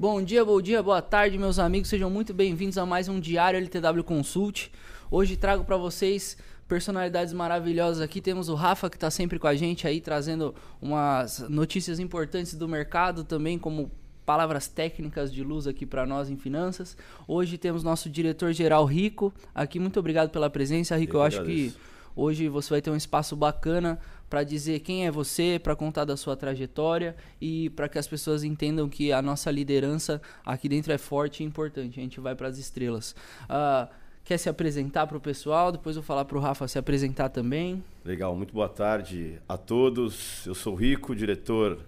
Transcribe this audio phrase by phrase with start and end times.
[0.00, 1.88] Bom dia, bom dia, boa tarde, meus amigos.
[1.88, 4.70] Sejam muito bem-vindos a mais um Diário LTW Consult.
[5.10, 6.36] Hoje trago para vocês
[6.68, 8.20] personalidades maravilhosas aqui.
[8.20, 12.68] Temos o Rafa, que está sempre com a gente aí, trazendo umas notícias importantes do
[12.68, 13.90] mercado, também como
[14.24, 16.96] palavras técnicas de luz aqui para nós em finanças.
[17.26, 19.80] Hoje temos nosso diretor-geral Rico aqui.
[19.80, 21.16] Muito obrigado pela presença, Rico.
[21.16, 21.74] Eu, Eu acho que
[22.18, 23.98] hoje você vai ter um espaço bacana
[24.28, 28.42] para dizer quem é você, para contar da sua trajetória e para que as pessoas
[28.42, 31.98] entendam que a nossa liderança aqui dentro é forte e importante.
[31.98, 33.12] A gente vai para as estrelas.
[33.44, 33.88] Uh,
[34.24, 35.70] quer se apresentar para o pessoal?
[35.70, 37.82] Depois eu vou falar para o Rafa se apresentar também.
[38.04, 40.44] Legal, muito boa tarde a todos.
[40.44, 41.78] Eu sou Rico, diretor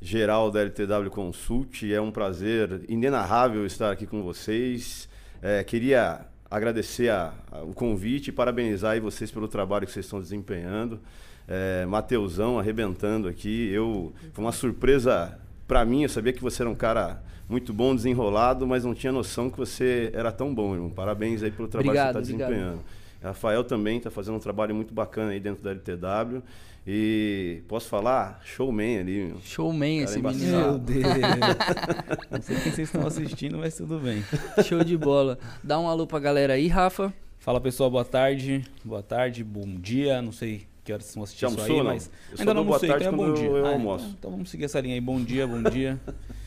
[0.00, 1.90] geral da LTW Consult.
[1.90, 5.08] É um prazer inenarrável estar aqui com vocês.
[5.40, 10.20] É, queria agradecer a, a, o convite e parabenizar vocês pelo trabalho que vocês estão
[10.20, 11.00] desempenhando
[11.48, 13.70] é, Mateusão arrebentando aqui.
[13.72, 17.94] Eu, foi uma surpresa para mim, eu sabia que você era um cara muito bom,
[17.94, 20.90] desenrolado, mas não tinha noção que você era tão bom, irmão.
[20.90, 22.80] Parabéns aí pelo trabalho obrigado, que você está desempenhando.
[23.22, 26.42] Rafael também está fazendo um trabalho muito bacana aí dentro da LTW.
[26.86, 28.40] E posso falar?
[28.44, 29.26] Showman ali.
[29.26, 29.40] Meu.
[29.40, 30.58] Showman esse menino.
[30.58, 31.04] Meu Deus.
[32.30, 34.24] não sei quem vocês estão assistindo, mas tudo bem.
[34.64, 35.38] Show de bola.
[35.62, 37.14] Dá um alô pra galera aí, Rafa.
[37.38, 38.64] Fala pessoal, boa tarde.
[38.84, 40.20] Boa tarde, bom dia.
[40.20, 43.08] Não sei que horas vocês vão assistir isso aí, mas eu ainda não almocei, então
[43.08, 43.46] é bom dia.
[43.46, 44.04] Eu, eu ah, almoço.
[44.04, 46.00] Então, então, vamos seguir essa linha aí, bom dia, bom dia.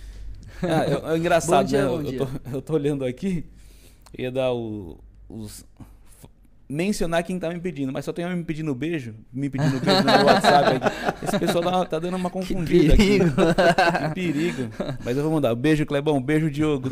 [0.62, 1.88] ah, é, é, engraçado, dia, né?
[1.88, 3.46] Eu, eu, tô, eu, tô, olhando aqui,
[4.18, 4.98] ia dar o,
[5.30, 5.66] os
[6.68, 10.04] mencionar quem tá me pedindo, mas só tem homem me pedindo beijo, me pedindo beijo
[10.04, 10.76] no WhatsApp.
[10.76, 11.26] Aqui.
[11.26, 13.42] Esse pessoal tá, tá, dando uma confundida que perigo.
[13.42, 14.08] aqui.
[14.08, 14.70] que perigo.
[15.04, 15.54] Mas eu vou mandar.
[15.54, 16.22] Beijo, Clebão.
[16.22, 16.90] Beijo, Diogo.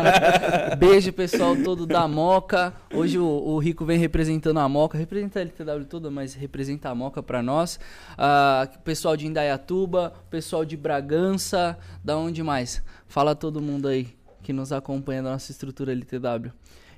[0.78, 2.72] beijo, pessoal todo da Moca.
[2.92, 4.96] Hoje o, o, Rico vem representando a Moca.
[4.96, 7.78] Representa a LTW toda, mas representa a Moca para nós.
[8.12, 11.78] Uh, pessoal de Indaiatuba, pessoal de Bragança.
[12.02, 12.82] Da onde mais?
[13.06, 14.08] Fala todo mundo aí
[14.42, 16.52] que nos acompanha da nossa estrutura LTW.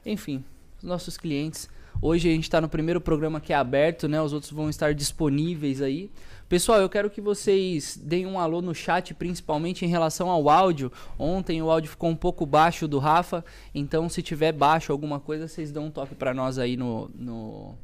[0.04, 0.44] Enfim,
[0.78, 1.68] os nossos clientes
[2.00, 4.20] Hoje a gente está no primeiro programa que é aberto, né?
[4.20, 6.10] Os outros vão estar disponíveis aí.
[6.48, 10.92] Pessoal, eu quero que vocês deem um alô no chat, principalmente em relação ao áudio.
[11.18, 15.48] Ontem o áudio ficou um pouco baixo do Rafa, então se tiver baixo alguma coisa,
[15.48, 17.74] vocês dão um toque para nós aí no, no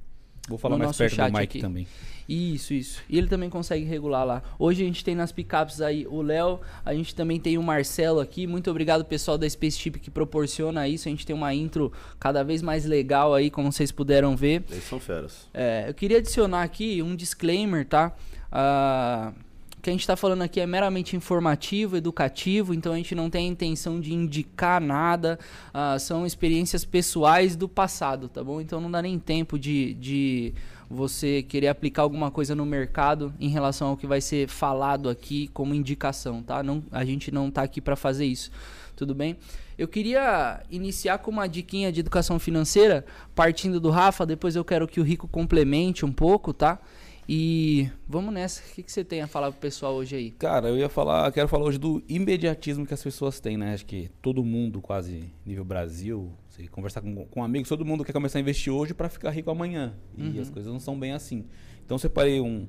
[0.49, 1.61] Vou falar no mais perto do Mike aqui.
[1.61, 1.87] também.
[2.29, 3.03] Isso, isso.
[3.09, 4.43] E ele também consegue regular lá.
[4.59, 8.21] Hoje a gente tem nas picapes aí o Léo, a gente também tem o Marcelo
[8.21, 8.47] aqui.
[8.47, 11.09] Muito obrigado pessoal da Spaceship que proporciona isso.
[11.09, 14.65] A gente tem uma intro cada vez mais legal aí, como vocês puderam ver.
[14.71, 15.49] Eles são feras.
[15.53, 18.13] É, eu queria adicionar aqui um disclaimer, tá?
[18.53, 19.35] Uh,
[19.83, 23.49] que a gente está falando aqui é meramente informativo, educativo, então a gente não tem
[23.49, 25.39] a intenção de indicar nada,
[25.75, 28.61] uh, são experiências pessoais do passado, tá bom?
[28.61, 30.55] Então não dá nem tempo de, de
[30.89, 35.49] você querer aplicar alguma coisa no mercado em relação ao que vai ser falado aqui
[35.49, 36.63] como indicação, tá?
[36.63, 38.53] Não, a gente não está aqui para fazer isso,
[38.95, 39.37] tudo bem?
[39.77, 43.05] Eu queria iniciar com uma diquinha de educação financeira,
[43.35, 46.79] partindo do Rafa, depois eu quero que o Rico complemente um pouco, tá?
[47.29, 48.61] E vamos nessa.
[48.61, 50.31] O que, que você tem a falar pro pessoal hoje aí?
[50.33, 53.75] Cara, eu ia falar, quero falar hoje do imediatismo que as pessoas têm, né?
[53.75, 58.13] Acho que todo mundo, quase nível Brasil, você conversar com, com amigos, todo mundo quer
[58.13, 59.95] começar a investir hoje para ficar rico amanhã.
[60.17, 60.41] E uhum.
[60.41, 61.47] as coisas não são bem assim.
[61.85, 62.67] Então separei um.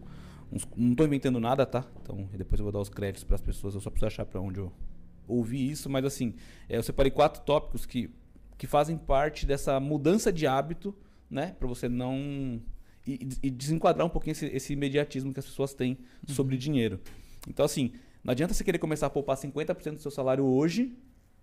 [0.52, 1.84] Uns, não estou inventando nada, tá?
[2.02, 3.74] Então depois eu vou dar os créditos para as pessoas.
[3.74, 4.72] Eu só preciso achar para onde eu
[5.28, 5.90] ouvi isso.
[5.90, 6.36] Mas assim,
[6.70, 8.12] é, eu separei quatro tópicos que,
[8.56, 10.96] que fazem parte dessa mudança de hábito,
[11.28, 11.56] né?
[11.58, 12.62] Para você não
[13.06, 15.98] e, e desenquadrar um pouquinho esse, esse, imediatismo que as pessoas têm
[16.28, 16.34] uhum.
[16.34, 17.00] sobre dinheiro.
[17.48, 17.92] Então, assim,
[18.24, 20.96] não adianta você querer começar a poupar 50% do seu salário hoje,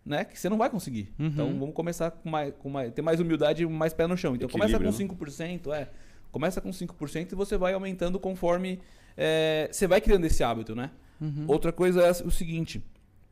[0.05, 0.25] né?
[0.25, 1.13] Que você não vai conseguir.
[1.19, 1.27] Uhum.
[1.27, 4.35] Então, vamos começar com mais, com mais, ter mais humildade e mais pé no chão.
[4.35, 5.83] Então, começa com 5%, né?
[5.83, 5.89] é.
[6.33, 8.81] Começa com 5% e você vai aumentando conforme
[9.17, 10.91] é, você vai criando esse hábito, né?
[11.21, 11.45] Uhum.
[11.49, 12.83] Outra coisa é o seguinte,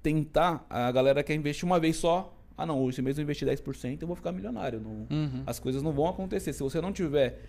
[0.02, 4.02] tentar, a galera quer investir uma vez só, ah não, esse mês eu investi 10%,
[4.02, 4.80] eu vou ficar milionário.
[4.80, 5.42] Não, uhum.
[5.46, 6.52] As coisas não vão acontecer.
[6.52, 7.40] Se você não tiver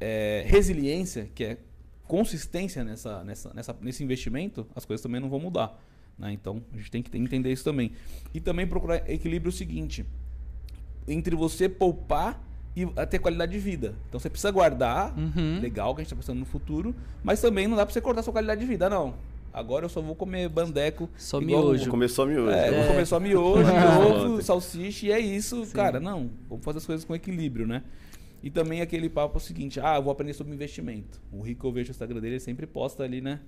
[0.00, 1.58] é, resiliência, que é
[2.06, 5.80] consistência nessa, nessa, nessa, nesse investimento, as coisas também não vão mudar.
[6.18, 6.32] Né?
[6.32, 7.92] Então, a gente tem que entender isso também.
[8.34, 10.04] E também procurar equilíbrio o seguinte,
[11.08, 12.42] entre você poupar
[12.76, 13.94] e ter qualidade de vida.
[14.08, 15.60] Então, você precisa guardar, uhum.
[15.60, 18.22] legal, que a gente está pensando no futuro, mas também não dá para você cortar
[18.22, 19.14] sua qualidade de vida, não.
[19.52, 21.10] Agora eu só vou comer bandeco.
[21.16, 21.82] Só miojo.
[21.82, 22.50] Vou comer só miojo.
[22.50, 22.78] É, é.
[22.78, 23.70] vou comer só miojo,
[24.08, 25.66] ovo, salsicha e é isso.
[25.66, 25.72] Sim.
[25.72, 26.30] Cara, não.
[26.48, 27.82] Vamos fazer as coisas com equilíbrio, né?
[28.42, 31.20] E também aquele papo seguinte, ah, vou aprender sobre investimento.
[31.30, 33.40] O Rico, eu vejo o Instagram dele, ele sempre posta ali, né?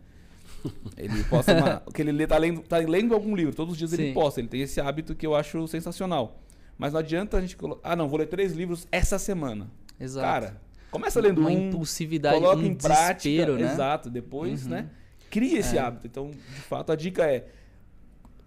[0.96, 1.82] Ele posta uma.
[1.92, 4.02] que ele lê, tá, lendo, tá lendo algum livro, todos os dias Sim.
[4.02, 4.40] ele posta.
[4.40, 6.40] Ele tem esse hábito que eu acho sensacional.
[6.78, 7.90] Mas não adianta a gente colocar.
[7.92, 9.70] Ah, não, vou ler três livros essa semana.
[9.98, 10.26] Exato.
[10.26, 10.60] Cara,
[10.90, 11.68] começa lendo uma um.
[11.68, 13.52] impulsividade, coloca um em prática.
[13.52, 13.72] Né?
[13.72, 14.10] Exato.
[14.10, 14.70] Depois, uhum.
[14.70, 14.90] né?
[15.30, 15.80] Cria esse é.
[15.80, 16.06] hábito.
[16.06, 17.46] Então, de fato, a dica é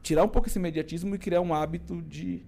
[0.02, 2.42] tirar um pouco esse imediatismo e criar um hábito de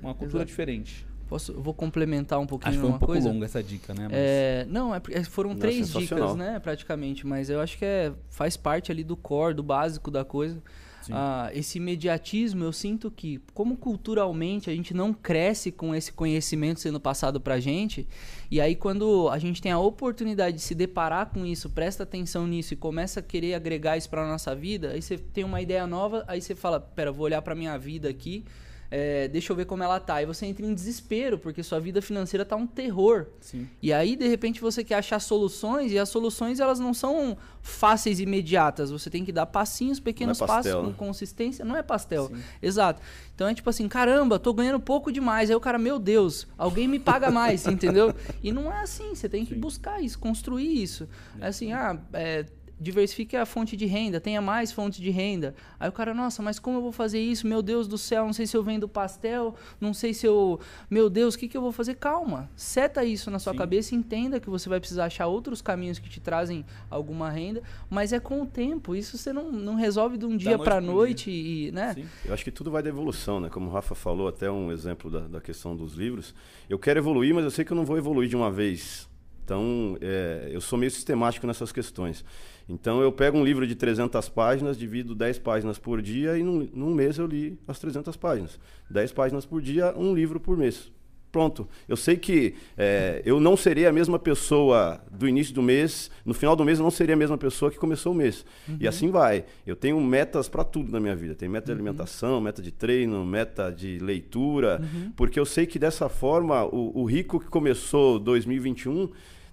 [0.00, 0.48] uma cultura Exato.
[0.48, 1.06] diferente.
[1.32, 3.26] Posso, eu vou complementar um pouquinho Acho que foi um uma pouco coisa.
[3.30, 4.02] longa essa dica, né?
[4.02, 7.84] Mas- É, não, é, porque- é, foram três dicas, né, praticamente, mas eu acho que
[7.86, 10.62] é, faz parte ali do core, do básico da coisa.
[11.10, 16.78] Ah, esse imediatismo, eu sinto que, como culturalmente a gente não cresce com esse conhecimento
[16.80, 18.06] sendo passado pra gente,
[18.50, 22.46] e aí quando a gente tem a oportunidade de se deparar com isso, presta atenção
[22.46, 25.86] nisso e começa a querer agregar isso pra nossa vida, aí você tem uma ideia
[25.88, 28.44] nova, aí você fala, pera, vou olhar pra minha vida aqui,
[28.94, 30.22] é, deixa eu ver como ela tá.
[30.22, 33.24] E você entra em desespero, porque sua vida financeira tá um terror.
[33.40, 33.66] Sim.
[33.80, 38.20] E aí, de repente, você quer achar soluções, e as soluções elas não são fáceis
[38.20, 38.90] e imediatas.
[38.90, 40.80] Você tem que dar passinhos, pequenos Não é passos, né?
[40.82, 41.64] com consistência.
[41.64, 42.26] Não é pastel.
[42.26, 42.42] Sim.
[42.60, 43.00] Exato.
[43.34, 45.48] Então é tipo assim, caramba, tô ganhando pouco demais.
[45.48, 48.14] Aí o cara, meu Deus, alguém me paga mais, entendeu?
[48.42, 49.60] E não é assim, você tem que Sim.
[49.60, 51.08] buscar isso, construir isso.
[51.40, 52.44] É assim, ah, é,
[52.82, 55.54] diversifique a fonte de renda, tenha mais fontes de renda.
[55.78, 57.46] Aí o cara, nossa, mas como eu vou fazer isso?
[57.46, 60.60] Meu Deus do céu, não sei se eu vendo pastel, não sei se eu.
[60.90, 61.94] Meu Deus, o que, que eu vou fazer?
[61.94, 63.58] Calma, seta isso na sua Sim.
[63.58, 68.12] cabeça, entenda que você vai precisar achar outros caminhos que te trazem alguma renda, mas
[68.12, 68.94] é com o tempo.
[68.94, 71.94] Isso você não, não resolve de um dia noite para pro noite e, né?
[71.94, 72.04] Sim.
[72.24, 73.48] Eu acho que tudo vai da evolução, né?
[73.48, 76.34] Como o Rafa falou, até um exemplo da, da questão dos livros.
[76.68, 79.08] Eu quero evoluir, mas eu sei que eu não vou evoluir de uma vez.
[79.44, 82.24] Então, é, eu sou meio sistemático nessas questões.
[82.68, 86.68] Então, eu pego um livro de 300 páginas, divido 10 páginas por dia e num,
[86.72, 88.58] num mês eu li as 300 páginas.
[88.90, 90.90] 10 páginas por dia, um livro por mês.
[91.32, 91.66] Pronto.
[91.88, 96.34] Eu sei que é, eu não serei a mesma pessoa do início do mês, no
[96.34, 98.44] final do mês eu não seria a mesma pessoa que começou o mês.
[98.78, 99.46] E assim vai.
[99.66, 101.34] Eu tenho metas para tudo na minha vida.
[101.34, 104.82] Tem meta de alimentação, meta de treino, meta de leitura,
[105.16, 109.08] porque eu sei que dessa forma o, o rico que começou 2021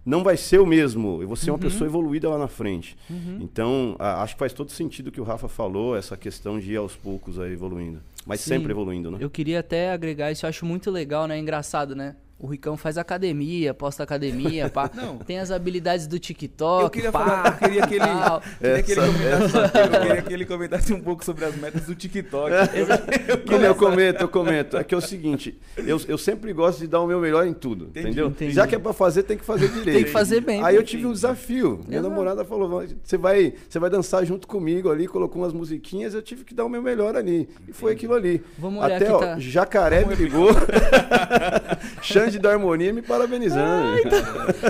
[0.10, 1.22] não vai ser o mesmo.
[1.22, 2.98] Eu vou ser uma pessoa evoluída lá na frente.
[3.40, 6.74] Então, a- acho que faz todo sentido o que o Rafa falou, essa questão de
[6.74, 8.02] ir aos poucos aí evoluindo.
[8.26, 8.50] Mas Sim.
[8.56, 9.18] sempre evoluindo, né?
[9.22, 11.38] Eu queria até agregar isso, eu acho muito legal, né?
[11.38, 12.16] Engraçado, né?
[12.40, 14.90] O Ricão faz academia, posta academia, pá.
[14.96, 15.18] Não.
[15.18, 18.06] Tem as habilidades do TikTok, Eu queria pá, falar, eu queria que ele,
[18.60, 21.94] queria que ele comentasse, eu queria que ele comentasse um pouco sobre as metas do
[21.94, 22.50] TikTok.
[23.46, 24.78] Como eu comento, eu comento.
[24.78, 27.54] É que é o seguinte, eu, eu sempre gosto de dar o meu melhor em
[27.54, 28.28] tudo, Entendi, entendeu?
[28.28, 28.54] entendi.
[28.54, 29.90] Já que é pra fazer, tem que fazer direito.
[30.00, 30.64] Tem que fazer bem.
[30.64, 31.82] Aí eu tive um desafio.
[31.88, 32.10] Minha Exato.
[32.10, 36.46] namorada falou: você vai, você vai dançar junto comigo ali, colocou umas musiquinhas, eu tive
[36.46, 37.50] que dar o meu melhor ali.
[37.68, 38.42] E foi aquilo ali.
[38.58, 39.36] Vamos olhar Até, aqui, ó, tá?
[39.40, 40.50] Jacaré me ligou.
[42.30, 43.98] Xande da Harmonia me parabenizando.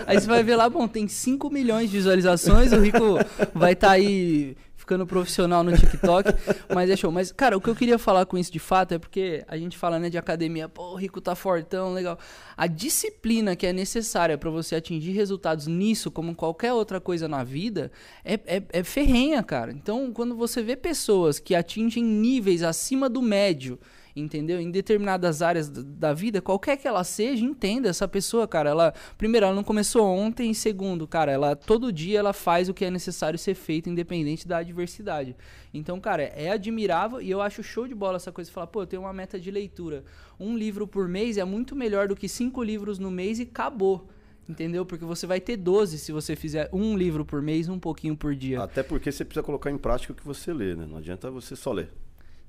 [0.07, 3.19] Aí você vai ver lá, bom, tem 5 milhões de visualizações, o Rico
[3.53, 4.55] vai estar aí
[4.89, 6.33] ficando profissional no TikTok,
[6.73, 7.11] mas é show.
[7.11, 9.77] Mas, cara, o que eu queria falar com isso de fato é porque a gente
[9.77, 12.17] fala, né, de academia, pô, o Rico tá fortão, legal.
[12.57, 17.43] A disciplina que é necessária pra você atingir resultados nisso, como qualquer outra coisa na
[17.43, 17.91] vida,
[18.25, 19.71] é, é, é ferrenha, cara.
[19.71, 23.77] Então, quando você vê pessoas que atingem níveis acima do médio,
[24.19, 24.59] entendeu?
[24.59, 28.69] Em determinadas áreas da vida, qualquer que ela seja, entenda essa pessoa, cara.
[28.69, 32.73] Ela, primeiro, ela não começou ontem, e segundo, cara, ela todo dia ela faz o
[32.73, 35.35] que é necessário ser feito, independente da adversidade.
[35.73, 38.81] Então, cara, é admirável e eu acho show de bola essa coisa de falar, pô,
[38.81, 40.03] eu tenho uma meta de leitura.
[40.39, 44.07] Um livro por mês é muito melhor do que cinco livros no mês e acabou.
[44.49, 44.83] Entendeu?
[44.83, 48.33] Porque você vai ter 12 se você fizer um livro por mês, um pouquinho por
[48.33, 48.63] dia.
[48.63, 50.87] Até porque você precisa colocar em prática o que você lê, né?
[50.89, 51.91] Não adianta você só ler.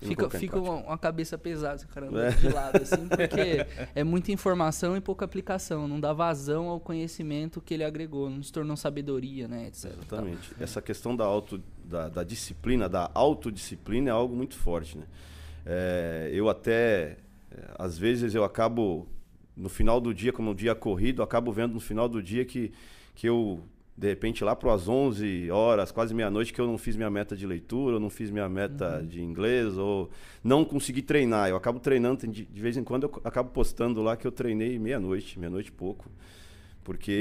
[0.00, 2.30] Fica, fica uma, uma cabeça pesada, caramba, É.
[2.30, 5.86] de lado, assim, porque é muita informação e pouca aplicação.
[5.86, 9.92] Não dá vazão ao conhecimento que ele agregou, não se tornou sabedoria, né, etc.
[9.92, 10.54] Exatamente.
[10.58, 14.96] Essa questão da, auto, da, da disciplina, da autodisciplina é algo muito forte.
[14.96, 15.04] Né?
[15.66, 17.18] É, eu até,
[17.50, 19.06] é, às vezes, eu acabo,
[19.54, 22.72] no final do dia, como um dia corrido, acabo vendo no final do dia que,
[23.14, 23.60] que eu,
[24.00, 27.36] de repente, lá para as 11 horas, quase meia-noite, que eu não fiz minha meta
[27.36, 30.08] de leitura, eu não fiz minha meta de inglês, ou
[30.42, 31.50] não consegui treinar.
[31.50, 34.78] Eu acabo treinando, de, de vez em quando eu acabo postando lá que eu treinei
[34.78, 36.10] meia-noite, meia-noite e pouco.
[36.82, 37.12] Porque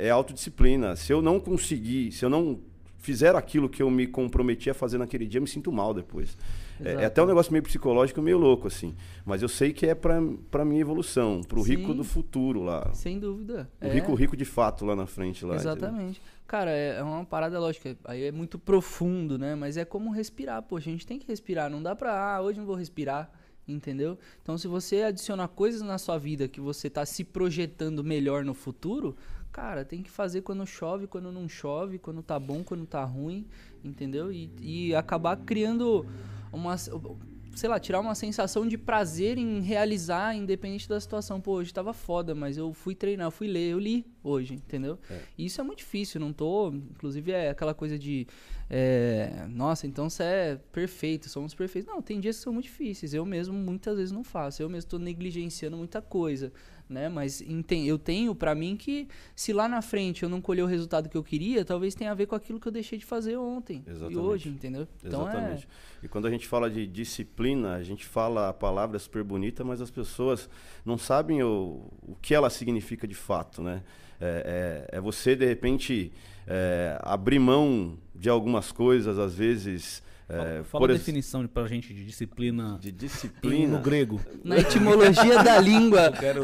[0.00, 0.94] é, é autodisciplina.
[0.94, 2.60] Se eu não conseguir, se eu não
[3.04, 6.38] fizer aquilo que eu me comprometi a fazer naquele dia, eu me sinto mal depois.
[6.82, 8.94] É, é até um negócio meio psicológico, meio louco, assim.
[9.26, 11.96] Mas eu sei que é pra minha evolução, pro rico Sim.
[11.98, 12.90] do futuro lá.
[12.94, 13.70] Sem dúvida.
[13.78, 13.92] O é.
[13.92, 15.44] rico, rico de fato lá na frente.
[15.44, 15.72] Lá, entendeu?
[15.72, 16.22] Exatamente.
[16.46, 17.94] Cara, é é uma parada lógica.
[18.04, 19.54] Aí é muito profundo, né?
[19.54, 20.62] Mas é como respirar.
[20.62, 21.68] Pô, a gente tem que respirar.
[21.68, 23.30] Não dá pra, ah, hoje não vou respirar.
[23.66, 24.18] Entendeu?
[24.42, 28.52] Então, se você adicionar coisas na sua vida que você tá se projetando melhor no
[28.52, 29.16] futuro,
[29.54, 33.46] cara, tem que fazer quando chove, quando não chove, quando tá bom, quando tá ruim.
[33.84, 34.32] Entendeu?
[34.32, 36.04] E, e acabar criando
[36.52, 36.76] uma.
[36.76, 41.40] Sei lá, tirar uma sensação de prazer em realizar, independente da situação.
[41.40, 44.04] Pô, hoje tava foda, mas eu fui treinar, eu fui ler, eu li.
[44.24, 44.98] Hoje, entendeu?
[45.08, 45.20] É.
[45.38, 46.70] E isso é muito difícil, não tô.
[46.70, 48.26] Inclusive é aquela coisa de.
[48.68, 51.92] É, nossa, então você é perfeito, somos perfeitos.
[51.92, 53.12] Não, tem dias que são muito difíceis.
[53.12, 54.62] Eu mesmo muitas vezes não faço.
[54.62, 56.50] Eu mesmo estou negligenciando muita coisa
[56.88, 57.08] né?
[57.08, 57.42] Mas
[57.86, 61.16] eu tenho para mim que se lá na frente eu não colher o resultado que
[61.16, 64.14] eu queria, talvez tenha a ver com aquilo que eu deixei de fazer ontem Exatamente.
[64.14, 64.86] e hoje, entendeu?
[65.02, 65.68] Então é Exatamente.
[66.02, 66.06] É...
[66.06, 69.80] E quando a gente fala de disciplina, a gente fala a palavra super bonita, mas
[69.80, 70.48] as pessoas
[70.84, 73.82] não sabem o, o que ela significa de fato, né?
[74.20, 76.12] É, é, é você de repente
[76.46, 82.04] é, abrir mão de algumas coisas, às vezes é, Fala a definição pra gente de
[82.04, 82.78] disciplina.
[82.80, 83.76] De disciplina.
[83.76, 84.20] No grego.
[84.42, 86.06] Na etimologia da língua.
[86.06, 86.42] Eu quero.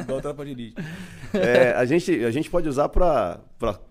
[0.00, 0.74] Igual tropa de
[1.32, 3.40] é, a, gente, a gente pode usar para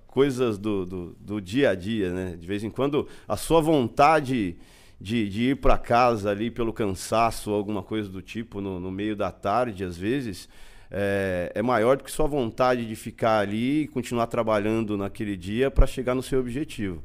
[0.07, 2.35] coisas do, do, do, dia a dia, né?
[2.37, 4.57] De vez em quando, a sua vontade
[4.99, 8.91] de, de ir para casa ali pelo cansaço ou alguma coisa do tipo, no, no
[8.91, 10.49] meio da tarde, às vezes.
[10.95, 15.71] É, é, maior do que sua vontade de ficar ali e continuar trabalhando naquele dia
[15.71, 17.01] para chegar no seu objetivo.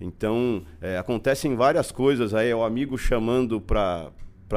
[0.00, 4.10] Então, é, acontecem várias coisas aí, é o amigo chamando para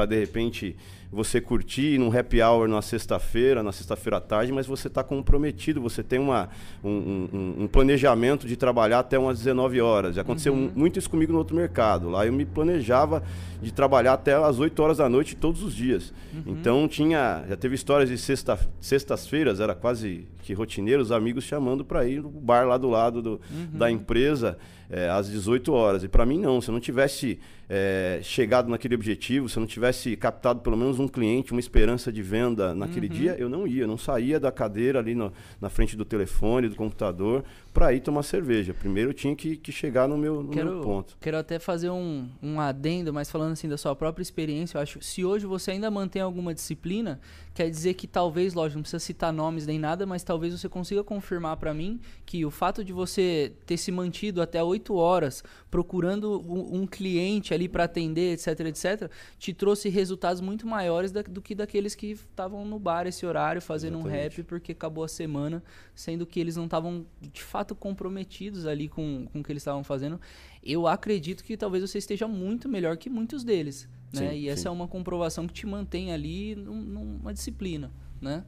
[0.08, 0.76] de repente
[1.12, 5.80] você curtir num happy hour na sexta-feira, na sexta-feira à tarde, mas você está comprometido,
[5.80, 6.48] você tem uma,
[6.84, 10.14] um, um, um, planejamento de trabalhar até umas 19 horas.
[10.14, 10.70] Já aconteceu uhum.
[10.74, 12.08] muito isso comigo no outro mercado.
[12.08, 13.24] Lá eu me planejava
[13.60, 16.12] de trabalhar até as 8 horas da noite todos os dias.
[16.32, 16.42] Uhum.
[16.46, 21.84] Então tinha, já teve histórias de sexta, sextas-feiras, era quase que rotineiro, os amigos chamando
[21.84, 23.68] para ir no bar lá do lado do, uhum.
[23.78, 24.56] da empresa
[24.90, 26.02] é, às 18 horas.
[26.02, 26.60] E para mim, não.
[26.60, 27.38] Se eu não tivesse
[27.68, 32.12] é, chegado naquele objetivo, se eu não tivesse captado pelo menos um cliente, uma esperança
[32.12, 33.12] de venda naquele uhum.
[33.12, 33.82] dia, eu não ia.
[33.82, 38.00] Eu não saía da cadeira ali no, na frente do telefone, do computador, para ir
[38.00, 38.74] tomar cerveja.
[38.74, 41.16] Primeiro eu tinha que, que chegar no, meu, no quero, meu ponto.
[41.20, 45.02] Quero até fazer um, um adendo, mas falando assim da sua própria experiência, eu acho
[45.02, 47.20] se hoje você ainda mantém alguma disciplina,
[47.54, 51.04] quer dizer que talvez, lógico, não precisa citar nomes nem nada, mas talvez você consiga
[51.04, 56.40] confirmar para mim que o fato de você ter se mantido até 8 horas procurando
[56.40, 61.40] um, um cliente ali para atender, etc, etc, te trouxe resultados muito maiores da, do
[61.40, 64.18] que daqueles que estavam no bar esse horário fazendo Exatamente.
[64.18, 65.62] um rap porque acabou a semana,
[66.00, 69.84] sendo que eles não estavam de fato comprometidos ali com, com o que eles estavam
[69.84, 70.18] fazendo,
[70.62, 73.88] eu acredito que talvez você esteja muito melhor que muitos deles.
[74.12, 74.30] Né?
[74.30, 74.68] Sim, e essa sim.
[74.68, 77.92] é uma comprovação que te mantém ali num, numa disciplina.
[78.20, 78.44] Né?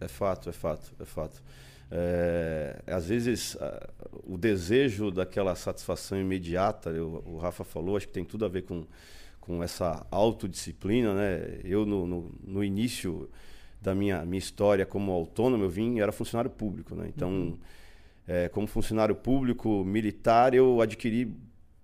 [0.00, 1.42] É fato, é fato, é fato.
[1.90, 3.56] É, às vezes
[4.24, 8.62] o desejo daquela satisfação imediata, eu, o Rafa falou, acho que tem tudo a ver
[8.62, 8.86] com,
[9.40, 11.14] com essa autodisciplina.
[11.14, 11.60] Né?
[11.64, 13.28] Eu, no, no, no início
[13.80, 16.94] da minha, minha história como autônomo, eu vim, era funcionário público.
[16.94, 17.06] Né?
[17.08, 17.30] Então.
[17.30, 17.58] Uhum
[18.30, 21.34] é, como funcionário público militar, eu adquiri,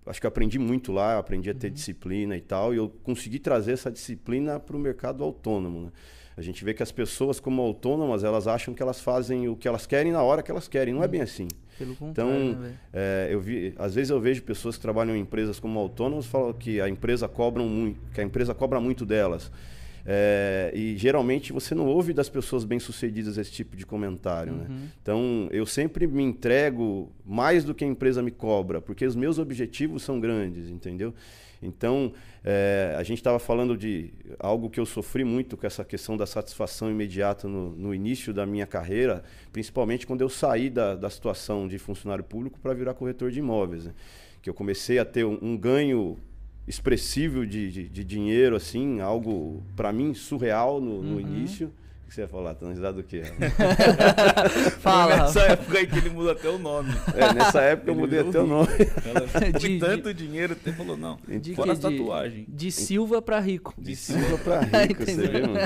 [0.05, 1.73] acho que aprendi muito lá, aprendi a ter uhum.
[1.73, 5.81] disciplina e tal, e eu consegui trazer essa disciplina para o mercado autônomo.
[5.81, 5.91] Né?
[6.37, 9.67] A gente vê que as pessoas, como autônomas, elas acham que elas fazem o que
[9.67, 10.93] elas querem na hora que elas querem.
[10.93, 11.49] Não é bem assim.
[11.77, 15.59] Pelo contrário, então, é, eu vi, às vezes eu vejo pessoas que trabalham em empresas
[15.59, 19.51] como autônomos falam que a empresa cobra muito, que a empresa cobra muito delas.
[20.09, 24.53] É, e geralmente você não ouve das pessoas bem-sucedidas esse tipo de comentário.
[24.53, 24.65] Né?
[24.69, 24.75] Uhum.
[24.75, 24.87] Né?
[25.01, 29.37] Então eu sempre me entrego mais do que a empresa me cobra, porque os meus
[29.37, 31.13] objetivos são grandes, entendeu?
[31.61, 36.15] Então é, a gente estava falando de algo que eu sofri muito com essa questão
[36.15, 41.09] da satisfação imediata no, no início da minha carreira, principalmente quando eu saí da, da
[41.09, 43.83] situação de funcionário público para virar corretor de imóveis.
[43.83, 43.93] Né?
[44.41, 46.17] Que eu comecei a ter um, um ganho
[46.67, 51.19] expressivo de, de, de dinheiro, assim, algo para mim surreal no, no uhum.
[51.19, 51.67] início.
[51.67, 52.53] O que você ia falar?
[52.55, 53.23] Tá risada do quê?
[54.79, 55.17] Fala.
[55.17, 56.89] Nessa época aí que ele muda até o nome.
[57.13, 58.69] É, nessa época ele eu mudei até o nome.
[59.05, 62.45] Ela, de tanto dinheiro, até falou, não, de fora que, tatuagem.
[62.47, 63.73] De, de Silva para rico.
[63.77, 65.59] De Silva para rico, você vê, mano?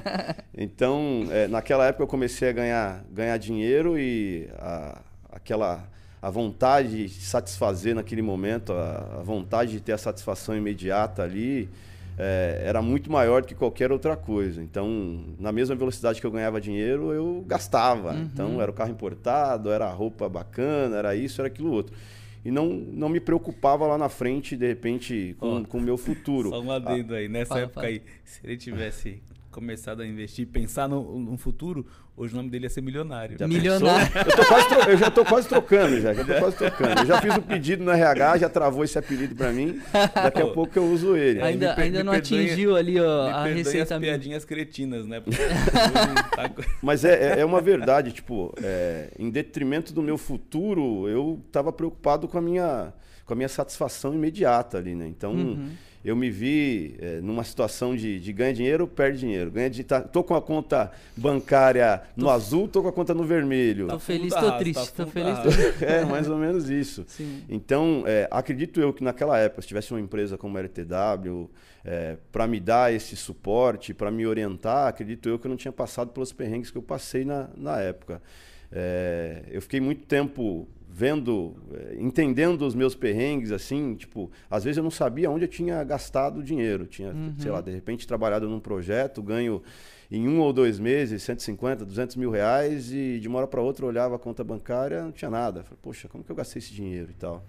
[0.58, 5.00] Então, é, naquela época eu comecei a ganhar, ganhar dinheiro e a,
[5.32, 5.91] aquela
[6.22, 11.68] a vontade de satisfazer naquele momento, a, a vontade de ter a satisfação imediata ali,
[12.18, 14.62] é, era muito maior do que qualquer outra coisa.
[14.62, 18.14] Então, na mesma velocidade que eu ganhava dinheiro, eu gastava.
[18.14, 18.22] Uhum.
[18.22, 21.96] Então, era o carro importado, era a roupa bacana, era isso, era aquilo outro.
[22.44, 26.50] E não, não me preocupava lá na frente, de repente, com, com o meu futuro.
[26.54, 27.28] Só um adendo ah, aí.
[27.28, 27.88] Nessa fala, época fala.
[27.88, 32.66] aí, se ele tivesse começado a investir, pensar no, no futuro, hoje o nome dele
[32.66, 33.38] ia ser milionário.
[33.38, 34.12] Já milionário.
[34.16, 36.14] Eu, eu, já estou quase trocando, já.
[36.14, 37.02] já tô quase trocando.
[37.02, 39.80] Eu já fiz o pedido no RH, já travou esse apelido para mim.
[39.92, 41.42] Daqui a pouco eu uso ele.
[41.42, 43.96] Ainda, me, ainda me não perdoe, atingiu ali ó, a receita.
[43.96, 45.22] as piadinhas cretinas, né?
[46.82, 51.72] Mas é, é, é uma verdade, tipo, é, em detrimento do meu futuro, eu estava
[51.72, 52.94] preocupado com a minha
[53.26, 55.08] com a minha satisfação imediata ali, né?
[55.08, 55.70] Então, Uhum.
[56.04, 59.52] Eu me vi é, numa situação de, de ganha dinheiro, perde dinheiro.
[59.52, 63.24] Ganha de, tá, tô com a conta bancária no azul, tô com a conta no
[63.24, 63.88] vermelho.
[63.88, 65.62] Tô Tá feliz, tô raça, triste, tá tô feliz, tô raça.
[65.86, 67.06] É, mais ou menos isso.
[67.08, 67.44] Sim.
[67.48, 71.50] Então, é, acredito eu que naquela época, se tivesse uma empresa como a LTW,
[72.32, 76.12] para me dar esse suporte, para me orientar, acredito eu que eu não tinha passado
[76.12, 78.22] pelos perrengues que eu passei na, na época.
[78.72, 84.78] É, eu fiquei muito tempo vendo, é, entendendo os meus perrengues, assim, tipo, às vezes
[84.78, 86.86] eu não sabia onde eu tinha gastado o dinheiro.
[86.86, 89.62] Tinha, sei lá, de repente trabalhado num projeto, ganho
[90.12, 93.86] em um ou dois meses 150, 200 mil reais e de uma hora para outra
[93.86, 95.64] eu olhava a conta bancária, não tinha nada.
[95.64, 97.46] Falei, poxa, como que eu gastei esse dinheiro e tal?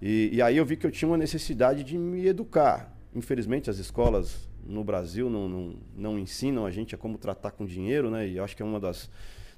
[0.00, 2.96] E, e aí eu vi que eu tinha uma necessidade de me educar.
[3.14, 7.66] Infelizmente, as escolas no Brasil não, não, não ensinam a gente a como tratar com
[7.66, 8.26] dinheiro, né?
[8.26, 9.10] E eu acho que é uma das,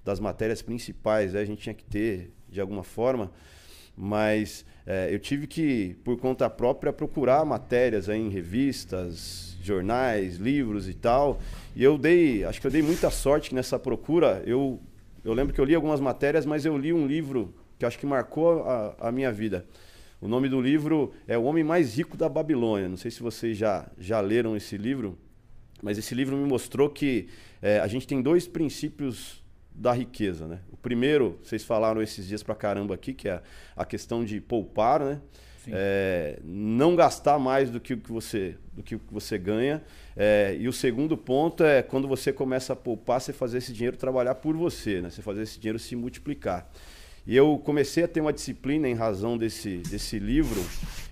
[0.04, 1.40] das matérias principais, né?
[1.40, 3.30] a gente tinha que ter de alguma forma.
[3.96, 10.88] Mas eh, eu tive que, por conta própria, procurar matérias aí em revistas, jornais, livros
[10.88, 11.40] e tal.
[11.76, 14.42] E eu dei, acho que eu dei muita sorte nessa procura.
[14.46, 14.80] Eu,
[15.24, 18.06] eu lembro que eu li algumas matérias, mas eu li um livro que acho que
[18.06, 19.66] marcou a, a minha vida.
[20.20, 22.88] O nome do livro é O Homem Mais Rico da Babilônia.
[22.88, 25.18] Não sei se vocês já, já leram esse livro,
[25.82, 27.28] mas esse livro me mostrou que
[27.60, 29.43] eh, a gente tem dois princípios
[29.74, 30.60] da riqueza, né?
[30.70, 33.42] O primeiro, vocês falaram esses dias pra caramba aqui, que é
[33.76, 35.20] a questão de poupar, né?
[35.66, 39.82] É, não gastar mais do que o que você, do que você ganha.
[40.14, 43.96] É, e o segundo ponto é quando você começa a poupar, você fazer esse dinheiro
[43.96, 45.10] trabalhar por você, né?
[45.10, 46.70] Você fazer esse dinheiro se multiplicar.
[47.26, 50.62] E eu comecei a ter uma disciplina em razão desse, desse livro.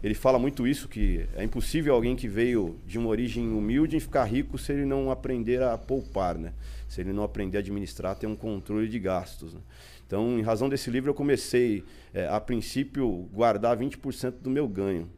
[0.03, 4.25] Ele fala muito isso, que é impossível alguém que veio de uma origem humilde ficar
[4.25, 6.53] rico se ele não aprender a poupar, né?
[6.93, 9.55] Se ele não aprender a administrar, ter um controle de gastos.
[9.55, 9.61] Né?
[10.07, 11.83] Então, em razão desse livro, eu comecei,
[12.13, 15.09] é, a princípio, guardar 20% do meu ganho.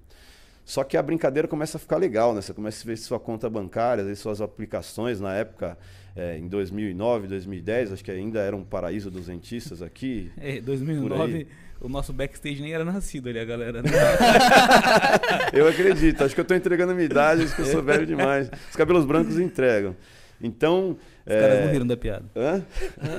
[0.64, 2.40] Só que a brincadeira começa a ficar legal, né?
[2.40, 5.20] Você começa a ver sua conta bancária, ver suas aplicações.
[5.20, 5.76] Na época,
[6.14, 10.30] é, em 2009, 2010, acho que ainda era um paraíso dos rentistas aqui.
[10.40, 11.48] É, Por 2009, aí.
[11.80, 13.82] o nosso backstage nem era nascido ali, a galera.
[13.82, 13.90] Né?
[15.52, 16.22] Eu acredito.
[16.22, 18.48] Acho que eu estou entregando a minha idade, acho que eu sou velho demais.
[18.70, 19.96] Os cabelos brancos entregam.
[20.46, 20.96] Então.
[21.26, 22.24] Os caras não é, riram da piada.
[22.36, 22.62] hã?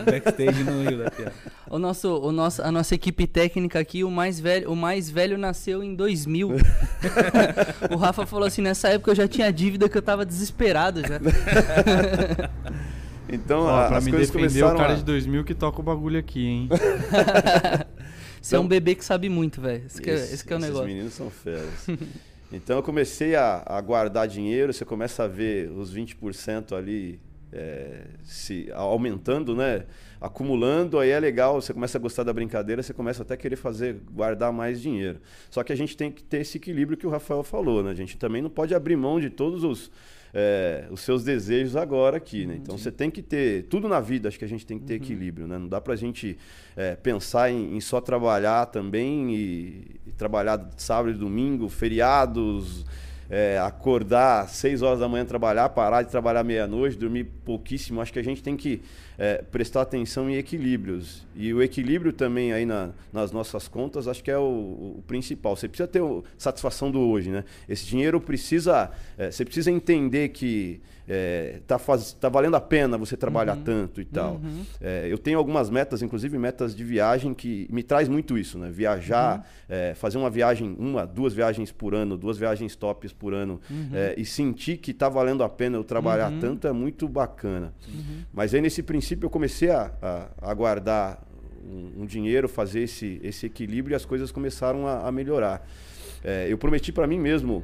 [0.02, 1.34] O backstage não riu da piada.
[1.70, 5.38] O nosso, o nosso, a nossa equipe técnica aqui, o mais velho, o mais velho
[5.38, 6.52] nasceu em 2000.
[7.92, 11.20] o Rafa falou assim, nessa época eu já tinha dívida que eu tava desesperado já.
[13.28, 14.96] Então, Ó, a- pra as me coisas defender, começaram o cara a...
[14.98, 16.70] de 2000 que toca o bagulho aqui, hein?
[18.40, 19.84] Você é um Então- bebê que sabe muito, velho.
[19.88, 20.88] Esse, que é- Esse- que é o esses negócio.
[20.88, 21.88] meninos são feras.
[22.52, 27.20] Então eu comecei a, a guardar dinheiro, você começa a ver os 20% ali
[27.52, 29.86] é, se aumentando, né?
[30.20, 33.56] Acumulando, aí é legal, você começa a gostar da brincadeira, você começa até a querer
[33.56, 35.20] fazer, guardar mais dinheiro.
[35.50, 37.92] Só que a gente tem que ter esse equilíbrio que o Rafael falou, né?
[37.92, 39.92] A gente também não pode abrir mão de todos os,
[40.38, 42.58] é, os seus desejos agora aqui, né?
[42.62, 44.96] Então você tem que ter, tudo na vida acho que a gente tem que ter
[44.96, 45.58] equilíbrio, né?
[45.58, 46.38] Não dá pra gente
[46.76, 52.86] é, pensar em, em só trabalhar também e, e trabalhar sábado e domingo, feriados,
[53.30, 58.02] é, acordar seis horas da manhã trabalhar, parar de trabalhar meia-noite, dormir pouquíssimo.
[58.02, 58.82] Acho que a gente tem que
[59.18, 61.26] é, prestar atenção em equilíbrios.
[61.36, 64.42] E o equilíbrio também aí na- nas nossas contas, acho que é o,
[64.98, 65.56] o principal.
[65.56, 67.44] Você precisa ter o- satisfação do hoje, né?
[67.68, 72.98] Esse dinheiro precisa, é, você precisa entender que é, tá, faz, tá valendo a pena
[72.98, 74.42] você trabalhar tanto e tal.
[74.82, 78.70] É, eu tenho algumas metas, inclusive metas de viagem, que me traz muito isso, né?
[78.72, 83.60] Viajar, é, fazer uma viagem, uma, duas viagens por ano, duas viagens tops por ano,
[83.94, 87.74] é, e sentir que tá valendo a pena eu trabalhar tanto é muito bacana.
[88.34, 91.24] Mas aí nesse princípio eu comecei a, a, a guardar
[91.66, 95.68] um, um dinheiro, fazer esse, esse equilíbrio e as coisas começaram a, a melhorar.
[96.24, 97.64] É, eu prometi para mim mesmo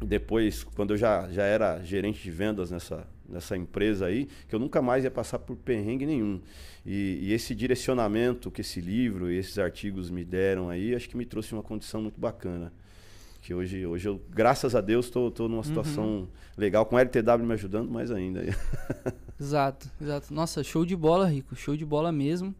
[0.00, 4.58] depois, quando eu já, já era gerente de vendas nessa, nessa empresa aí, que eu
[4.58, 6.40] nunca mais ia passar por perrengue nenhum.
[6.86, 11.16] E, e esse direcionamento que esse livro e esses artigos me deram aí, acho que
[11.16, 12.72] me trouxe uma condição muito bacana.
[13.42, 17.54] Que hoje, hoje eu, graças a Deus, estou numa situação legal, com a LTW me
[17.54, 18.42] ajudando mais ainda.
[19.40, 20.34] Exato, exato.
[20.34, 21.54] Nossa, show de bola, Rico.
[21.54, 22.52] Show de bola mesmo.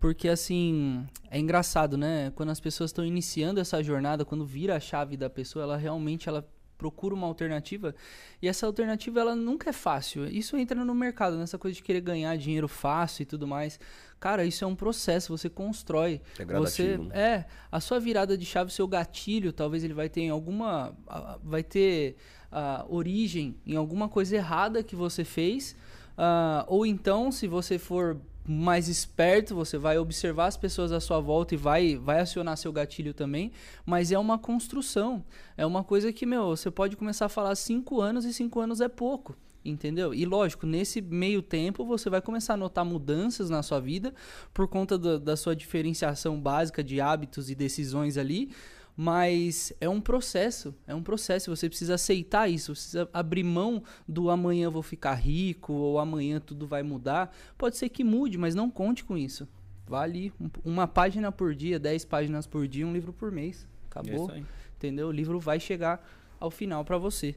[0.00, 2.32] Porque, assim, é engraçado, né?
[2.34, 6.28] Quando as pessoas estão iniciando essa jornada, quando vira a chave da pessoa, ela realmente
[6.28, 6.46] ela
[6.76, 7.94] procura uma alternativa.
[8.40, 10.26] E essa alternativa, ela nunca é fácil.
[10.26, 13.78] Isso entra no mercado, nessa coisa de querer ganhar dinheiro fácil e tudo mais.
[14.18, 16.20] Cara, isso é um processo, você constrói.
[16.38, 17.18] É você gradativo, né?
[17.18, 20.96] É, a sua virada de chave, o seu gatilho, talvez ele vai ter em alguma.
[21.42, 22.16] Vai ter
[22.50, 25.76] ah, origem em alguma coisa errada que você fez.
[26.16, 31.18] ah, ou então, se você for mais esperto, você vai observar as pessoas à sua
[31.20, 33.50] volta e vai, vai acionar seu gatilho também,
[33.84, 35.24] mas é uma construção.
[35.56, 38.80] É uma coisa que, meu, você pode começar a falar cinco anos e cinco anos
[38.80, 39.36] é pouco.
[39.64, 40.14] Entendeu?
[40.14, 44.14] E lógico, nesse meio tempo você vai começar a notar mudanças na sua vida
[44.54, 48.52] por conta do, da sua diferenciação básica de hábitos e decisões ali.
[48.96, 51.54] Mas é um processo, é um processo.
[51.54, 56.40] Você precisa aceitar isso, você precisa abrir mão do amanhã vou ficar rico ou amanhã
[56.40, 57.34] tudo vai mudar.
[57.58, 59.46] Pode ser que mude, mas não conte com isso.
[59.86, 60.32] Vale
[60.64, 63.66] uma página por dia, dez páginas por dia, um livro por mês.
[63.90, 64.30] Acabou.
[64.30, 64.42] É
[64.76, 65.08] entendeu?
[65.08, 66.04] O livro vai chegar
[66.40, 67.34] ao final para você.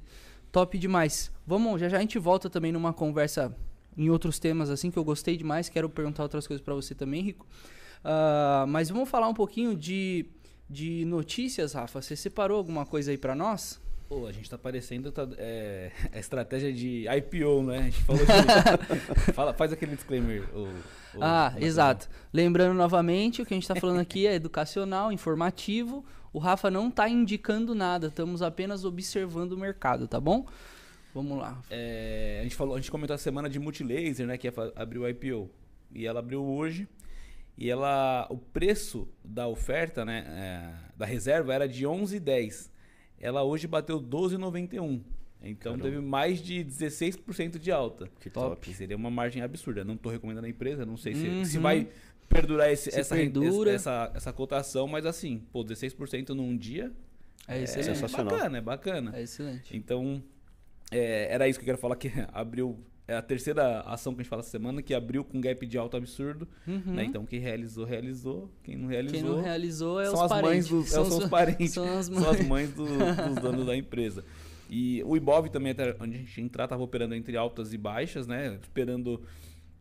[0.51, 1.31] Top demais.
[1.45, 3.55] Vamos, já já a gente volta também numa conversa
[3.97, 5.69] em outros temas assim que eu gostei demais.
[5.69, 7.45] Quero perguntar outras coisas para você também, Rico.
[7.99, 10.25] Uh, mas vamos falar um pouquinho de
[10.69, 12.01] de notícias, Rafa.
[12.01, 13.81] Você separou alguma coisa aí para nós?
[14.07, 17.77] Pô, a gente tá parecendo tá, é, a estratégia de IPO, né?
[17.77, 19.33] A gente falou de...
[19.33, 20.43] Fala, faz aquele disclaimer.
[21.21, 22.09] Ah, exato.
[22.33, 26.03] Lembrando novamente, o que a gente está falando aqui é educacional, informativo.
[26.33, 30.45] O Rafa não está indicando nada, estamos apenas observando o mercado, tá bom?
[31.13, 31.59] Vamos lá.
[31.69, 34.37] É, a, gente falou, a gente comentou a semana de Multilaser, né?
[34.37, 35.49] Que abriu o IPO.
[35.93, 36.87] E ela abriu hoje.
[37.59, 42.71] E ela, o preço da oferta, né, é, da reserva era de 11,10.
[43.19, 45.01] Ela hoje bateu 12,91.
[45.41, 45.83] Então Caramba.
[45.83, 48.09] teve mais de 16% de alta.
[48.21, 48.73] Que top.
[48.73, 49.83] Seria uma margem absurda.
[49.83, 51.43] Não estou recomendando a empresa, não sei uhum.
[51.43, 51.89] se, se vai
[52.29, 53.71] perdurar esse, essa, perdura.
[53.71, 56.93] Essa, essa, cotação, mas assim, pô, 16% num dia
[57.45, 58.37] é, é sensacional.
[58.37, 59.17] bacana, é bacana.
[59.17, 59.75] É excelente.
[59.75, 60.23] Então,
[60.91, 64.23] é, era isso que eu quero falar, que abriu é a terceira ação que a
[64.23, 66.47] gente fala essa semana, que abriu com gap de alto absurdo.
[66.67, 66.93] Uhum.
[66.93, 67.05] Né?
[67.05, 68.51] Então, quem realizou, realizou.
[68.61, 69.19] Quem não realizou.
[69.19, 70.49] Quem não realizou é são os as parentes.
[70.49, 71.71] Mães dos, são, são os parentes.
[71.71, 74.23] São as mães, são as mães do, dos donos da empresa.
[74.69, 78.27] E o Ibov também, até onde a gente entrar, estava operando entre altas e baixas,
[78.27, 78.59] né?
[78.61, 79.19] Esperando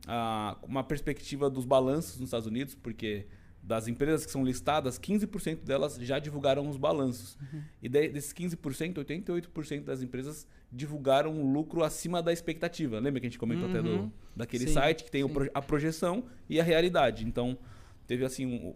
[0.06, 3.26] a, uma perspectiva dos balanços nos Estados Unidos, porque
[3.68, 7.36] das empresas que são listadas, 15% delas já divulgaram os balanços.
[7.52, 7.60] Uhum.
[7.82, 12.98] E desses 15%, 88% das empresas divulgaram um lucro acima da expectativa.
[12.98, 13.70] Lembra que a gente comentou uhum.
[13.70, 14.12] até do, uhum.
[14.34, 17.26] daquele sim, site que tem a projeção e a realidade.
[17.26, 17.58] Então,
[18.06, 18.46] teve assim.
[18.46, 18.74] Um,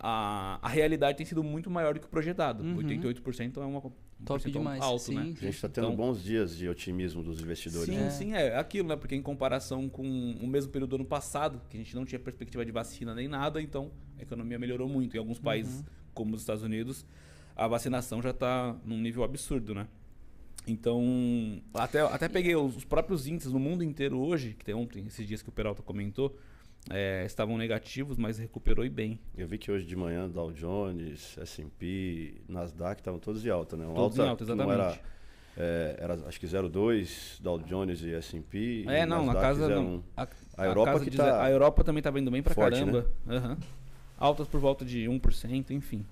[0.00, 2.64] a, a realidade tem sido muito maior do que o projetado.
[2.64, 2.78] Uhum.
[2.78, 3.82] 88% é uma
[4.22, 4.80] um Top demais.
[4.80, 5.22] alto, sim, né?
[5.22, 7.92] A gente está tendo então, bons dias de otimismo dos investidores.
[7.92, 8.10] Sim, né?
[8.10, 8.94] sim, é aquilo, né?
[8.94, 12.20] Porque em comparação com o mesmo período do ano passado, que a gente não tinha
[12.20, 13.90] perspectiva de vacina nem nada, então
[14.22, 15.16] a economia melhorou muito.
[15.16, 15.84] Em alguns países, uhum.
[16.14, 17.04] como os Estados Unidos,
[17.56, 19.86] a vacinação já está num nível absurdo, né?
[20.66, 25.04] Então, até, até peguei os, os, próprios índices no mundo inteiro hoje, que tem ontem,
[25.06, 26.36] esses dias que o Peralta comentou,
[26.88, 29.18] é, estavam negativos, mas recuperou e bem.
[29.36, 33.86] Eu vi que hoje de manhã Dow Jones, S&P, Nasdaq estavam todos de alta, né?
[33.86, 34.80] Um todos alta, em alta, exatamente.
[34.80, 35.00] Era,
[35.56, 38.84] é, era, acho que 0,2 Dow Jones e S&P.
[38.86, 39.68] É, não, Nasdaq na casa...
[39.68, 43.10] Não, a, a, Europa que tá A Europa também está vindo bem pra forte, caramba.
[43.26, 43.38] Né?
[43.38, 43.56] Uhum.
[44.22, 46.06] Altas por volta de 1%, enfim.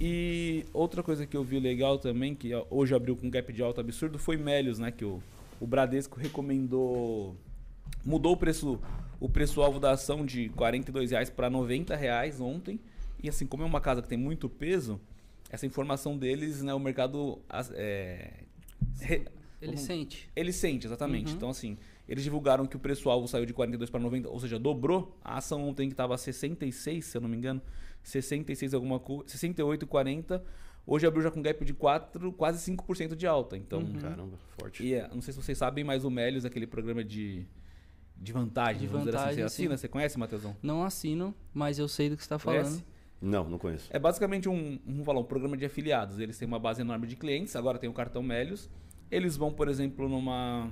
[0.00, 3.62] E outra coisa que eu vi legal também, que hoje abriu com um gap de
[3.62, 4.90] alta absurdo, foi Melios, né?
[4.90, 5.22] Que o,
[5.60, 7.36] o Bradesco recomendou.
[8.04, 8.80] Mudou o preço
[9.20, 12.80] o preço-alvo da ação de R$ reais para R$ reais ontem.
[13.22, 15.00] E assim, como é uma casa que tem muito peso,
[15.48, 17.38] essa informação deles, né, o mercado.
[17.74, 18.32] É,
[19.00, 19.24] re,
[19.60, 20.28] ele como, sente.
[20.34, 21.30] Ele sente, exatamente.
[21.30, 21.36] Uhum.
[21.36, 21.76] Então, assim,
[22.08, 25.18] eles divulgaram que o preço-alvo saiu de 42 para 90, ou seja, dobrou.
[25.22, 27.60] A ação ontem que estava 66, se eu não me engano,
[28.02, 30.40] 66 alguma coisa, 68,40.
[30.86, 33.58] Hoje abriu já com gap de 4, quase 5% de alta.
[33.58, 33.98] Então, uhum.
[33.98, 34.82] caramba, forte.
[34.82, 37.46] E é, não sei se vocês sabem, mas o Melios, aquele programa de
[38.20, 39.54] de vantagem, de vamos vantagem, dizer assim.
[39.54, 39.76] Você assina?
[39.76, 40.56] Você conhece, Matheusão?
[40.62, 42.64] Não assino, mas eu sei do que você está falando.
[42.64, 42.84] Conhece?
[43.20, 43.88] Não, não conheço.
[43.90, 46.18] É basicamente um, vamos falar, um programa de afiliados.
[46.18, 48.68] Eles têm uma base enorme de clientes, agora tem o cartão Melios.
[49.10, 50.70] Eles vão, por exemplo, numa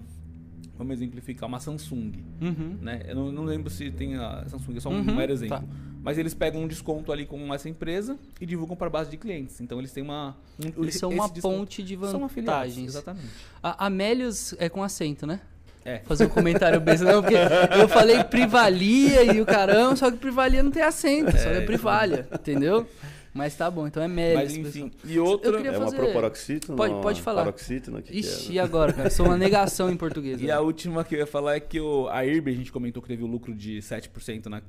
[0.76, 2.12] vamos exemplificar, uma Samsung.
[2.40, 2.78] Uhum.
[2.80, 3.02] Né?
[3.06, 5.58] Eu não, não, lembro se tem a Samsung, é só um uhum, mero exemplo.
[5.58, 5.64] Tá.
[6.02, 9.16] Mas eles pegam um desconto ali com essa empresa e divulgam para a base de
[9.16, 9.60] clientes.
[9.60, 10.36] Então eles têm uma.
[10.58, 12.90] Um, eles são uma ponte de vantagens.
[12.90, 13.26] Exatamente.
[13.62, 15.40] A, a Melios é com acento, né?
[15.84, 16.00] É.
[16.04, 17.36] Fazer um comentário besta, não, porque
[17.80, 21.60] eu falei privalia e o caramba, só que privalia não tem acento, é, só é
[21.60, 22.88] privalia, entendeu?
[23.36, 24.38] Mas tá bom, então é médio.
[24.38, 25.60] Mas enfim, e outra...
[25.60, 26.76] É uma proparoxítona?
[26.76, 27.44] Pode, pode falar.
[27.44, 28.00] Paroxítona?
[28.00, 29.10] Que Ixi, que é, e agora, cara?
[29.10, 30.40] Sou uma negação em português.
[30.46, 30.52] E né?
[30.52, 33.08] a última que eu ia falar é que o, a IRB, a gente comentou que
[33.08, 34.62] teve o um lucro de 7%, na,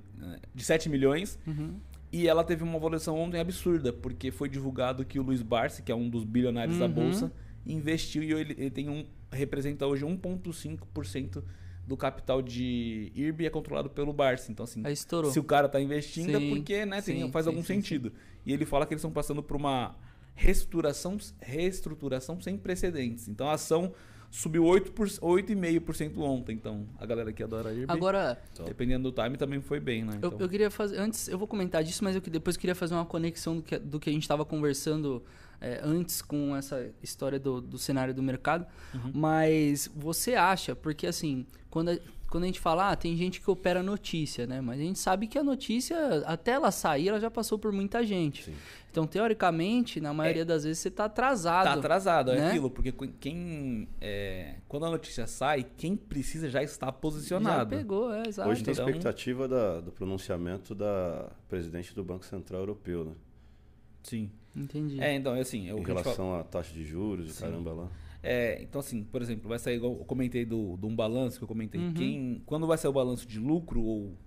[0.54, 1.38] de 7 milhões.
[1.46, 1.76] Uhum.
[2.12, 5.92] E ela teve uma avaliação ontem absurda, porque foi divulgado que o Luiz Barsi, que
[5.92, 6.82] é um dos bilionários uhum.
[6.82, 7.32] da Bolsa,
[7.66, 11.44] investiu e ele, ele tem um, representa hoje 1,5%
[11.88, 14.52] do capital de IRB é controlado pelo Barça.
[14.52, 14.84] Então, assim,
[15.32, 17.64] se o cara está investindo é sim, é porque né, tem, sim, faz sim, algum
[17.64, 18.12] sentido.
[18.48, 19.94] E ele fala que eles estão passando por uma
[20.34, 23.28] reestruturação, reestruturação sem precedentes.
[23.28, 23.92] Então, a ação
[24.32, 26.54] subiu 8 por- 8,5% ontem.
[26.56, 30.14] Então, a galera que adora IRB, Agora, dependendo do time, também foi bem, né?
[30.22, 30.98] eu, Então, eu queria fazer.
[30.98, 34.00] Antes, eu vou comentar disso, mas eu depois queria fazer uma conexão do que, do
[34.00, 35.24] que a gente estava conversando
[35.60, 38.66] é, antes com essa história do, do cenário do mercado.
[38.94, 39.12] Uhum.
[39.14, 41.98] Mas você acha, porque assim, quando a,
[42.30, 44.60] quando a gente fala, ah, tem gente que opera notícia, né?
[44.62, 48.04] Mas a gente sabe que a notícia, até ela sair, ela já passou por muita
[48.06, 48.44] gente.
[48.44, 48.54] Sim.
[48.92, 51.66] Então, teoricamente, na maioria das vezes, você tá atrasado.
[51.66, 52.48] Tá atrasado, é né?
[52.50, 53.88] aquilo, porque qu- quem.
[54.02, 57.70] é, quando a notícia sai, quem precisa já está Já posicionado.
[57.76, 58.50] pegou, é, exato.
[58.50, 63.12] Hoje tem então- expectativa da- do pronunciamento da presidente do Banco Central Europeu, né?
[64.04, 64.32] Sim.
[64.56, 65.00] Entendi.
[65.00, 65.68] É, então, é assim.
[65.68, 67.42] Eu, em relação à taxa de juros e Sim.
[67.44, 67.88] caramba lá.
[68.30, 71.44] É, então assim, por exemplo, vai sair igual eu comentei do, de um balanço que
[71.44, 71.80] eu comentei.
[71.80, 71.94] Uhum.
[71.94, 74.18] Quem, quando vai sair o balanço de lucro ou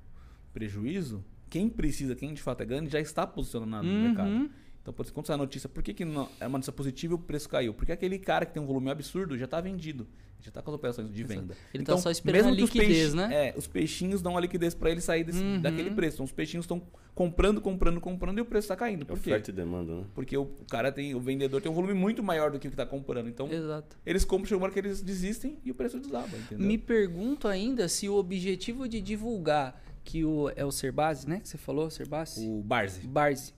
[0.54, 4.02] prejuízo, quem precisa, quem de fato é grande, já está posicionado no Uhum.
[4.02, 4.50] mercado.
[4.82, 7.12] Então, por exemplo, quando sai a notícia, por que, que não, é uma notícia positiva
[7.12, 7.74] e o preço caiu?
[7.74, 10.06] Porque aquele cara que tem um volume absurdo já está vendido.
[10.42, 11.54] Já está com as operações de venda.
[11.74, 13.48] Ele tá só esperando a mesmo liquidez, peixes- né?
[13.48, 15.60] É, os peixinhos dão a liquidez para ele sair desse- Uhum.
[15.60, 16.16] daquele preço.
[16.16, 16.80] Então, os peixinhos estão
[17.14, 19.02] comprando, comprando, comprando e o preço está caindo.
[19.02, 19.28] É Por quê?
[19.32, 20.04] oferta e demanda, né?
[20.14, 22.74] Porque o cara tem, o vendedor tem um volume muito maior do que o que
[22.74, 23.28] está comprando.
[23.28, 23.98] Então, Exato.
[24.06, 26.66] eles compram, chega uma hora que eles desistem e o preço desaba, entendeu?
[26.66, 31.40] Me pergunto ainda se o objetivo de divulgar que o é o Serbasi, né?
[31.40, 32.48] Que você falou, Serbasi?
[32.48, 33.06] O Barzi.
[33.06, 33.52] Barsi.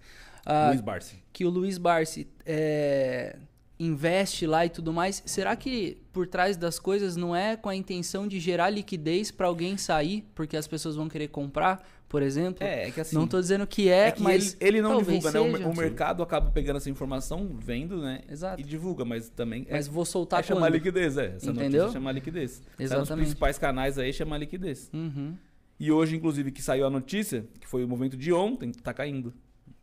[0.45, 1.23] Ah, Luiz Barzi.
[1.33, 3.37] que o Luiz Barsi é,
[3.79, 5.23] investe lá e tudo mais.
[5.27, 9.47] Será que por trás das coisas não é com a intenção de gerar liquidez para
[9.47, 12.63] alguém sair, porque as pessoas vão querer comprar, por exemplo?
[12.65, 13.17] É, é que assim.
[13.17, 15.41] não tô dizendo que é, é que mas ele, ele não divulga, né?
[15.41, 15.69] O, seja.
[15.69, 18.21] o mercado acaba pegando essa informação, vendo, né?
[18.31, 18.61] Exato.
[18.61, 20.75] E divulga, mas também Mas é, vou soltar é chamar quando?
[20.75, 21.35] liquidez, é.
[21.37, 21.83] Essa Entendeu?
[21.83, 22.51] notícia chama liquidez.
[22.53, 23.25] Sai nos Exatamente.
[23.25, 24.91] principais canais aí chama liquidez.
[24.93, 25.35] Uhum.
[25.81, 29.35] E hoje, inclusive, que saiu a notícia, que foi o momento de ontem, tá caindo.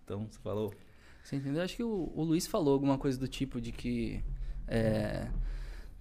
[0.10, 0.74] Então, você falou.
[1.24, 1.62] Você entendeu?
[1.62, 4.24] Acho que o, o Luiz falou alguma coisa do tipo de que.
[4.67, 5.28] é,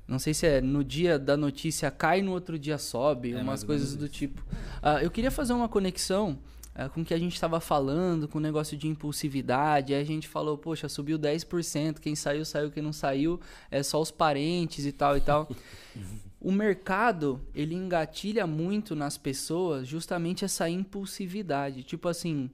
[0.07, 3.62] não sei se é no dia da notícia cai, no outro dia sobe, É, umas
[3.62, 4.42] coisas do tipo.
[4.81, 6.38] Ah, eu queria fazer uma conexão
[6.75, 9.92] ah, com o que a gente estava falando, com o negócio de impulsividade.
[9.92, 13.38] Aí a gente falou, poxa, subiu 10%, quem saiu, saiu, quem não saiu,
[13.71, 15.49] é só os parentes e tal e tal.
[16.40, 21.83] O mercado, ele engatilha muito nas pessoas justamente essa impulsividade.
[21.83, 22.49] Tipo assim,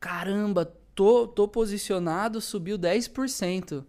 [0.00, 3.84] caramba, tô, tô posicionado, subiu 10%.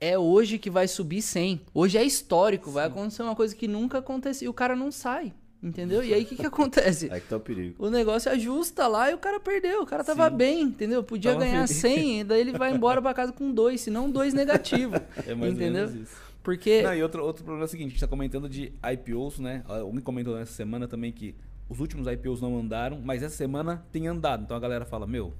[0.00, 1.62] É hoje que vai subir 100.
[1.72, 4.46] Hoje é histórico, vai acontecer uma coisa que nunca aconteceu.
[4.46, 6.02] E o cara não sai, entendeu?
[6.04, 7.08] E aí o que, que acontece?
[7.10, 7.76] Aí que tá o perigo.
[7.78, 9.82] O negócio ajusta lá e o cara perdeu.
[9.82, 10.36] O cara tava Sim.
[10.36, 11.02] bem, entendeu?
[11.02, 11.80] Podia Tava ganhar feliz.
[11.80, 14.94] 100, e daí ele vai embora pra casa com dois, se não dois negativo.
[15.26, 15.84] É mais entendeu?
[15.84, 16.24] ou menos isso.
[16.42, 19.38] Porque Não, e outro, outro problema é o seguinte, a gente tá comentando de IPOs,
[19.38, 19.64] né?
[19.66, 21.34] Alguém comentou nessa semana também que
[21.68, 24.42] os últimos IPOs não andaram, mas essa semana tem andado.
[24.44, 25.34] Então a galera fala, meu,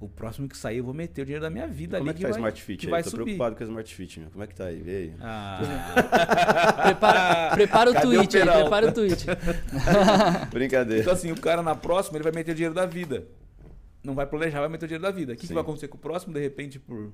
[0.00, 2.18] o próximo que sair eu vou meter o dinheiro da minha vida Como ali é
[2.18, 2.90] que tá a vai, Smart Fit que aí?
[2.90, 3.22] vai Tô subir.
[3.24, 4.30] preocupado com a Smart Fit, meu.
[4.30, 4.80] Como é que tá aí?
[4.82, 5.14] Vê aí.
[5.20, 5.60] Ah,
[6.84, 9.26] prepara, prepara o Cadê o tweet aí, prepara o tweet.
[10.50, 11.00] Brincadeira.
[11.02, 13.26] então assim, o cara na próxima ele vai meter o dinheiro da vida.
[14.02, 15.32] Não vai planejar, vai meter o dinheiro da vida.
[15.32, 16.34] O que, que vai acontecer com o próximo?
[16.34, 17.10] De repente, por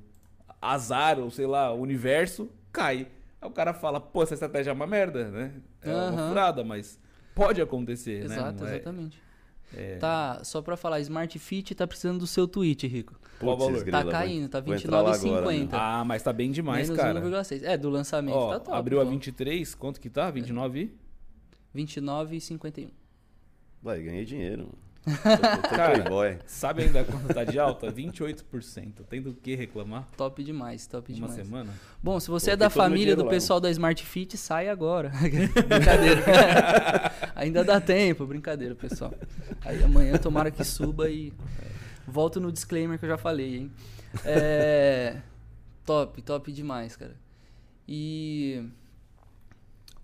[0.60, 3.06] azar ou sei lá, o universo, cai.
[3.40, 5.52] Aí o cara fala, pô, essa estratégia é uma merda, né?
[5.82, 6.28] É uma Aham.
[6.28, 6.98] furada, mas
[7.34, 8.34] pode acontecer, né?
[8.36, 9.18] Exato, é- exatamente.
[9.76, 13.18] é- Tá, só pra falar, Smart Fit tá precisando do seu tweet, Rico.
[13.38, 13.90] Qual Putz, valor?
[13.90, 15.72] Tá caindo, tá vou entrar lá agora, 29,50.
[15.72, 15.78] né?
[15.82, 17.20] Ah, mas tá bem demais, Menos cara.
[17.20, 17.62] 1,6.
[17.62, 18.76] É, do lançamento Ó, tá top.
[18.76, 19.10] abriu a pô.
[19.10, 20.30] 23, quanto que tá?
[20.30, 20.80] 29?
[20.82, 20.92] e?
[21.74, 22.90] 29,51.
[23.82, 24.64] Vai, ganhei dinheiro.
[24.64, 24.89] mano.
[25.70, 26.38] Cara, playboy.
[26.46, 27.90] Sabe ainda quanto tá de alta?
[27.90, 29.04] 28%.
[29.08, 30.06] Tem do que reclamar?
[30.16, 31.34] Top demais, top Uma demais.
[31.34, 31.72] semana?
[32.02, 35.10] Bom, se você é Coloquei da família do lá, pessoal da Smart Fit, sai agora.
[35.68, 36.22] brincadeira.
[37.34, 39.14] Ainda dá tempo, brincadeira, pessoal.
[39.62, 41.32] Aí amanhã tomara que suba e
[42.06, 43.72] volto no disclaimer que eu já falei, hein?
[44.24, 45.16] É...
[45.86, 47.16] Top, top demais, cara.
[47.88, 48.64] E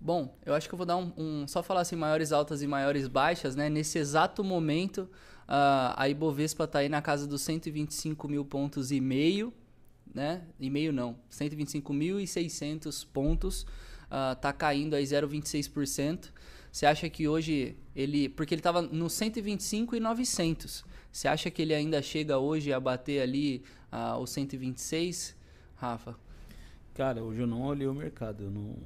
[0.00, 2.66] bom, eu acho que eu vou dar um, um- só falar assim maiores altas e
[2.66, 3.68] maiores baixas, né?
[3.68, 5.08] Nesse exato momento,
[5.48, 9.52] ah, a Ibovespa tá aí na casa dos 125 mil pontos e meio,
[10.14, 10.42] né?
[10.60, 13.66] E meio não, 125.600 pontos,
[14.10, 16.32] ah, tá caindo aí 0,26%.
[16.72, 20.84] Você acha que hoje ele, porque ele tava no 125,900.
[21.10, 25.34] Você acha que ele ainda chega hoje a bater ali ah, os 126,
[25.74, 26.14] Rafa?
[26.92, 28.44] Cara, hoje eu não olhei o mercado.
[28.44, 28.76] Eu não.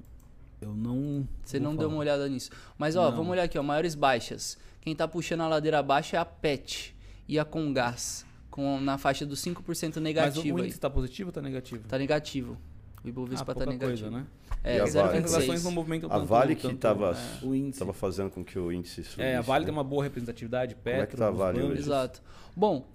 [0.61, 1.27] Eu não.
[1.43, 1.89] Você não deu falar.
[1.95, 2.51] uma olhada nisso.
[2.77, 3.17] Mas ó, Não.
[3.17, 4.59] vamos olhar aqui, ó, maiores baixas.
[4.81, 6.95] Quem tá puxando a ladeira abaixo é a PET
[7.29, 10.65] e a Congás, com na faixa dos 5% Mas o negativo aí.
[10.65, 11.87] índice tá positivo ou tá negativo?
[11.89, 12.53] Tá negativo.
[12.53, 14.11] O ah, Ibovespa tá pouca negativo.
[14.11, 14.27] coisa, né?
[14.63, 15.21] É, E a Vale?
[15.23, 15.71] 0,26.
[15.71, 16.27] movimentam A tanto.
[16.27, 17.79] Vale que tanto, tava, é, o índice.
[17.79, 19.23] tava fazendo com que o índice subisse.
[19.23, 19.67] É, a Vale né?
[19.71, 21.81] tem uma boa representatividade, Petro, é que tá a Vale hoje?
[21.81, 22.21] Exato.
[22.55, 22.87] Bom,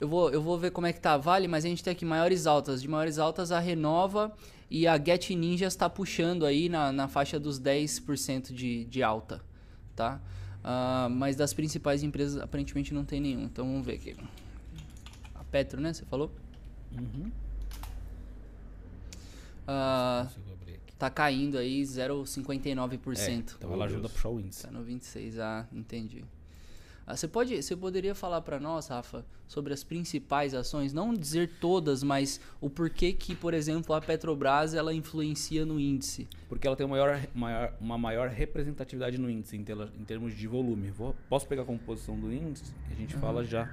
[0.00, 1.92] Eu vou, eu vou ver como é que tá a Vale, mas a gente tem
[1.92, 2.82] aqui maiores altas.
[2.82, 4.32] De maiores altas, a Renova
[4.70, 9.42] e a Get Ninja está puxando aí na, na faixa dos 10% de, de alta,
[9.94, 10.20] tá?
[10.62, 13.44] Ah, mas das principais empresas, aparentemente não tem nenhum.
[13.44, 14.16] Então vamos ver aqui.
[15.34, 15.92] A Petro, né?
[15.92, 16.32] Você falou?
[16.92, 17.30] Uhum.
[19.66, 20.78] Aqui.
[20.98, 23.54] tá caindo aí 0,59%.
[23.58, 24.62] Então ela ajuda a puxar o índice.
[24.62, 26.24] Tá no 26, ah, entendi.
[27.06, 30.94] Ah, você, pode, você poderia falar para nós, Rafa, sobre as principais ações?
[30.94, 36.26] Não dizer todas, mas o porquê que, por exemplo, a Petrobras ela influencia no índice.
[36.48, 40.34] Porque ela tem uma maior, maior- uma maior representatividade no índice, em, tela- em termos
[40.34, 40.90] de volume.
[40.90, 42.72] Vou- posso pegar a composição do índice?
[42.90, 43.68] A gente fala já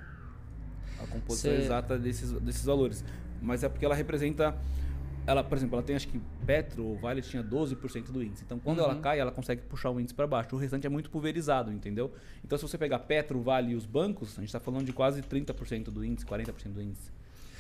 [1.02, 3.02] a composição Cê- exata desses, desses valores.
[3.42, 4.56] Mas é porque ela representa.
[5.26, 8.44] Ela, por exemplo, ela tem acho que Petro ou Vale tinha 12% do índice.
[8.44, 9.02] Então, quando ela Uhum.
[9.02, 10.56] cai, ela consegue puxar o índice para baixo.
[10.56, 12.12] O restante é muito pulverizado, entendeu?
[12.44, 15.22] Então, se você pegar Petro, Vale e os bancos, a gente está falando de quase
[15.22, 17.12] 30% do índice, 40% do índice.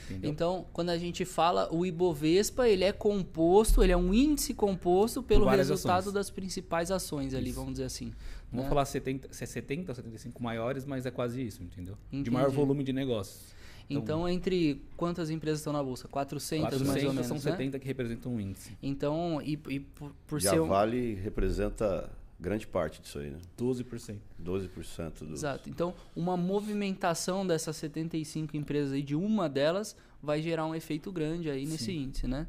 [0.09, 0.31] Entendeu?
[0.31, 5.21] Então, quando a gente fala o Ibovespa, ele é composto, ele é um índice composto
[5.23, 6.13] pelo resultado ações.
[6.13, 7.59] das principais ações ali, Isso.
[7.59, 8.11] vamos dizer assim.
[8.51, 8.69] Vou né?
[8.69, 11.95] falar 70, se é 70 ou 75 maiores, mas é quase isso, entendeu?
[12.07, 12.23] Entendi.
[12.23, 13.53] De maior volume de negócios.
[13.93, 16.07] Então, entre quantas empresas estão na bolsa?
[16.07, 17.41] 400, 400 mais ou menos, são né?
[17.41, 18.77] 70 que representam um índice.
[18.81, 20.67] Então, e, e por, por e ser a um...
[20.67, 23.39] Vale representa grande parte disso aí, né?
[23.57, 24.17] 12%.
[24.43, 25.33] 12% do.
[25.33, 25.69] Exato.
[25.69, 31.49] Então, uma movimentação dessas 75 empresas aí, de uma delas, vai gerar um efeito grande
[31.49, 32.03] aí nesse Sim.
[32.03, 32.47] índice, né?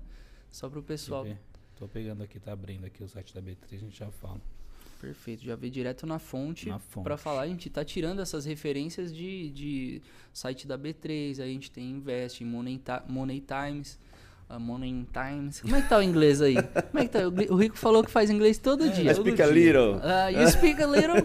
[0.50, 1.26] Só para o pessoal.
[1.76, 4.40] Tô pegando aqui, tá abrindo aqui o site da B3, a gente já fala.
[5.02, 5.44] Perfeito.
[5.44, 7.02] Já vê direto na fonte Na fonte.
[7.02, 7.42] para falar.
[7.42, 11.90] A gente tá tirando essas referências de, de site da B3, aí a gente tem
[11.90, 13.98] Invest, Money, Money Times.
[14.48, 15.60] a Money Times.
[15.60, 16.54] Como é que tá o inglês aí?
[16.54, 17.18] Como é que tá?
[17.50, 19.10] O Rico falou que faz inglês todo dia.
[19.10, 19.96] I speak a little.
[19.96, 21.16] Uh, you speak a little?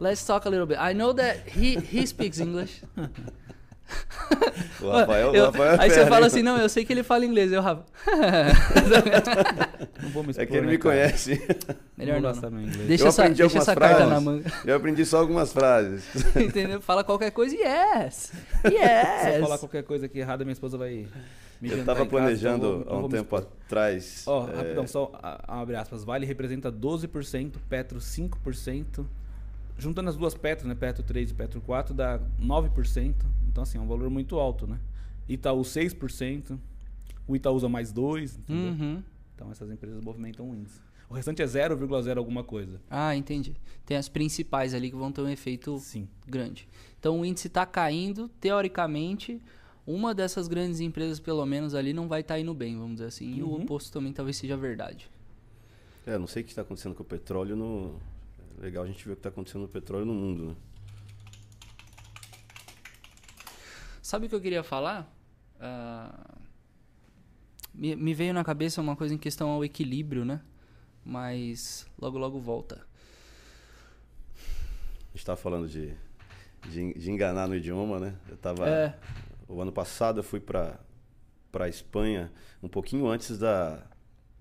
[0.00, 0.78] Let's talk a little bit.
[0.80, 2.82] I know that he, he speaks English.
[4.82, 6.26] O Rafael, Eu- o Rafael é aí você fala hein?
[6.26, 7.52] assim, não, eu sei que ele fala inglês.
[7.52, 7.84] Eu, Rafa.
[10.02, 10.94] Não vou me expor, É que ele né, me cara?
[10.96, 11.40] conhece.
[11.96, 12.32] Melhor não.
[12.32, 12.50] não.
[12.50, 12.88] meu inglês.
[12.88, 14.50] Deixa Eu essa, aprendi deixa essa carta na manga.
[14.64, 16.04] Eu aprendi só algumas frases.
[16.36, 16.80] Entendeu?
[16.80, 18.32] Fala qualquer coisa, yes!
[18.62, 19.40] Se eu Yes!
[19.40, 21.06] falar qualquer coisa aqui errada, minha esposa vai
[21.60, 24.24] me Eu tava em casa, planejando então vou- há um me tempo atrás.
[24.26, 25.12] Ó, é, rapidão, só
[25.46, 26.02] abre aspas.
[26.02, 29.04] Vale representa 12%, Petro 5%.
[29.78, 30.74] Juntando as duas Petro, né?
[30.74, 33.14] Petro 3 e Petro 4, dá 9%.
[33.48, 34.78] Então, assim, é um valor muito alto, né?
[35.28, 36.58] Itaú 6%.
[37.26, 38.38] O Itaú usa mais 2%.
[38.38, 38.72] Entendeu?
[38.72, 39.02] Uhum.
[39.34, 40.80] Então, essas empresas movimentam o índice.
[41.08, 42.80] O restante é 0,0 alguma coisa.
[42.88, 43.54] Ah, entendi.
[43.84, 46.08] Tem as principais ali que vão ter um efeito Sim.
[46.26, 46.66] grande.
[46.98, 49.38] Então o índice está caindo, teoricamente,
[49.86, 53.34] uma dessas grandes empresas, pelo menos ali, não vai estar indo bem, vamos dizer assim.
[53.34, 53.62] E o Uhum.
[53.64, 55.10] oposto também talvez seja verdade.
[56.06, 57.96] É, não sei o que está acontecendo com o petróleo no.
[58.62, 60.56] Legal a gente ver o que está acontecendo no petróleo no mundo, né?
[64.00, 65.12] Sabe o que eu queria falar?
[65.58, 66.36] Ah,
[67.74, 70.40] me, me veio na cabeça uma coisa em questão ao equilíbrio, né?
[71.04, 72.86] Mas logo, logo volta.
[74.36, 75.92] A gente estava falando de,
[76.68, 78.16] de, de enganar no idioma, né?
[78.28, 78.68] Eu tava.
[78.68, 78.96] É.
[79.48, 80.78] O ano passado eu fui para
[81.50, 83.82] para Espanha um pouquinho antes da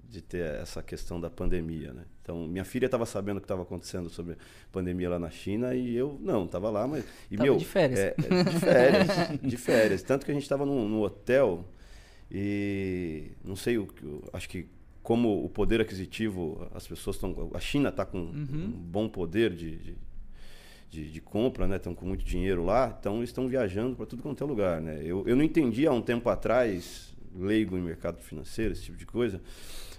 [0.04, 2.06] de ter essa questão da pandemia, né?
[2.22, 4.38] Então minha filha estava sabendo o que estava acontecendo sobre a
[4.72, 8.00] pandemia lá na China e eu não estava lá, mas e Tava meu de férias.
[8.00, 10.04] é, é, de férias, de férias.
[10.04, 11.66] Tanto que a gente estava no, no hotel
[12.30, 14.68] e não sei o que, acho que
[15.02, 19.78] como o poder aquisitivo as pessoas estão, a China está com um bom poder de,
[19.78, 19.96] de
[20.92, 21.78] de, de compra, né?
[21.78, 25.00] Estão com muito dinheiro lá, então eles estão viajando para tudo quanto é lugar, né?
[25.04, 29.06] Eu, eu não entendi há um tempo atrás, leigo em mercado financeiro, esse tipo de
[29.06, 29.42] coisa.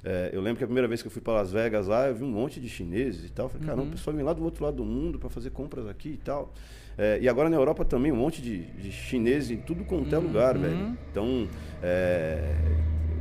[0.04, 2.14] É, eu lembro que a primeira vez que eu fui para Las Vegas lá, eu
[2.14, 3.48] vi um monte de chineses e tal.
[3.48, 6.10] Falei, caramba, o pessoal vem lá do outro lado do mundo para fazer compras aqui
[6.10, 6.52] e tal.
[6.98, 10.18] É, e agora na Europa também, um monte de, de chineses em tudo quanto é
[10.18, 10.74] lugar, velho.
[11.10, 11.48] Então,
[11.82, 12.52] é,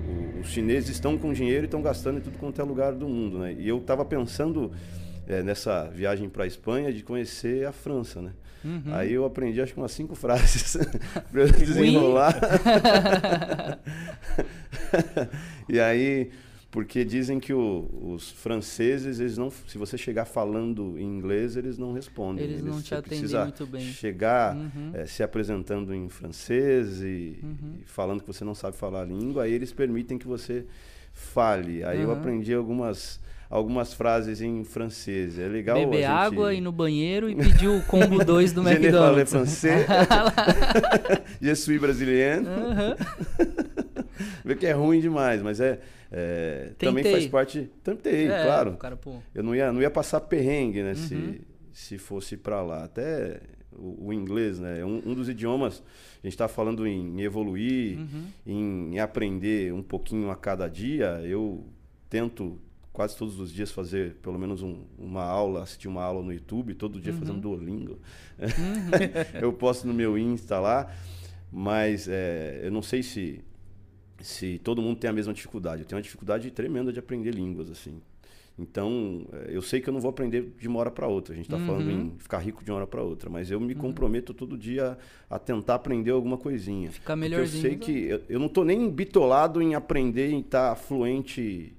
[0.08, 3.08] o- os chineses estão com dinheiro e estão gastando em tudo quanto é lugar do
[3.08, 3.56] mundo, né?
[3.58, 4.72] E eu estava pensando
[5.28, 8.32] é, nessa viagem para a Espanha de conhecer a França, né?
[8.94, 10.76] Aí eu aprendi acho que umas cinco frases
[11.32, 12.36] para desenrolar.
[15.70, 16.30] e aí,
[16.72, 21.78] porque dizem que o- os franceses, eles não, se você chegar falando em inglês, eles
[21.78, 22.46] não respondem.
[22.46, 23.82] Eles não te atendem muito bem.
[23.82, 24.92] Chegar Uhum.
[24.94, 27.74] eh, se apresentando em francês e, Uhum.
[27.82, 30.66] e falando que você não sabe falar a língua, aí eles permitem que você
[31.14, 31.84] fale.
[31.84, 32.14] Aí eu Uhum.
[32.16, 35.38] aprendi algumas algumas frases em francês.
[35.38, 36.06] É legal Beber gente...
[36.06, 39.30] água, ir no banheiro e pedir o combo 2 do McDonald's.
[39.30, 39.86] français.
[41.42, 42.46] Je suis brasileiro.
[42.48, 42.96] Aham.
[44.46, 45.80] Vê que é ruim demais, mas é,
[46.12, 47.70] é, também faz parte.
[47.82, 48.76] Tentei, É, claro.
[48.76, 49.00] cara.
[49.34, 50.90] Eu não ia, não ia passar perrengue, né?
[50.90, 50.96] Uhum.
[50.96, 51.42] Se,
[51.72, 52.84] se fosse pra lá.
[52.84, 53.40] Até
[53.72, 54.82] o, o inglês, né?
[54.82, 55.82] É um, um, dos idiomas,
[56.22, 58.26] a gente está falando em evoluir, uhum.
[58.46, 61.22] em, em, aprender um pouquinho a cada dia.
[61.24, 61.66] Eu
[62.10, 62.60] tento
[62.92, 66.74] quase todos os dias fazer pelo menos um, uma aula, assistir uma aula no YouTube,
[66.74, 67.20] todo dia uhum.
[67.20, 68.00] fazendo Duolingo.
[68.38, 69.40] Uhum.
[69.42, 70.94] eu posto no meu Insta lá,
[71.50, 73.42] mas é, eu não sei se
[74.24, 75.82] se todo mundo tem a mesma dificuldade.
[75.82, 78.02] Eu tenho uma dificuldade tremenda de aprender línguas assim.
[78.60, 81.34] Então, é, eu sei que eu não vou aprender de uma hora para outra.
[81.34, 81.66] A gente está uhum.
[81.66, 83.80] falando em ficar rico de uma hora para outra, mas eu me uhum.
[83.80, 84.98] comprometo todo dia
[85.30, 86.92] a tentar aprender alguma coisinha.
[86.92, 87.78] Ficar melhorzinho.
[87.78, 90.76] Porque eu sei que eu, eu não estou nem bitolado em aprender em estar tá
[90.76, 91.74] fluente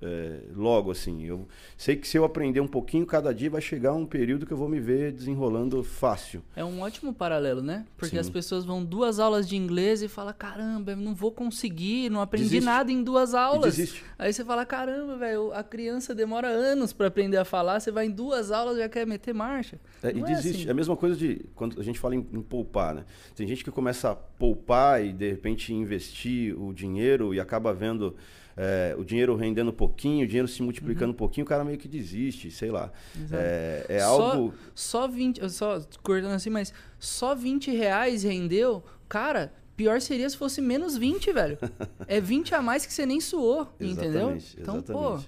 [0.00, 1.24] é, logo assim.
[1.24, 4.52] Eu sei que se eu aprender um pouquinho cada dia, vai chegar um período que
[4.52, 6.42] eu vou me ver desenrolando fácil.
[6.54, 7.86] É um ótimo paralelo, né?
[7.96, 8.20] Porque Sim.
[8.20, 12.20] as pessoas vão duas aulas de inglês e fala caramba, eu não vou conseguir, não
[12.20, 12.64] aprendi desiste.
[12.64, 13.78] nada em duas aulas.
[14.18, 18.06] Aí você fala, caramba, velho, a criança demora anos para aprender a falar, você vai
[18.06, 19.80] em duas aulas e já quer meter marcha.
[20.02, 20.60] É, e desiste.
[20.60, 20.68] Assim.
[20.68, 23.04] É a mesma coisa de quando a gente fala em, em poupar, né?
[23.34, 28.14] Tem gente que começa a poupar e de repente investir o dinheiro e acaba vendo
[28.56, 31.10] é, o dinheiro rendendo um pouquinho, o dinheiro se multiplicando uhum.
[31.10, 32.90] um pouquinho, o cara meio que desiste, sei lá.
[33.30, 34.54] É, é só, algo.
[34.74, 39.52] Só 20, só cortando assim, mas só 20 reais rendeu, cara.
[39.76, 41.58] Pior seria se fosse menos 20, velho.
[42.08, 44.34] é 20 a mais que você nem suou, entendeu?
[44.58, 44.86] Então, exatamente.
[44.86, 45.18] pô.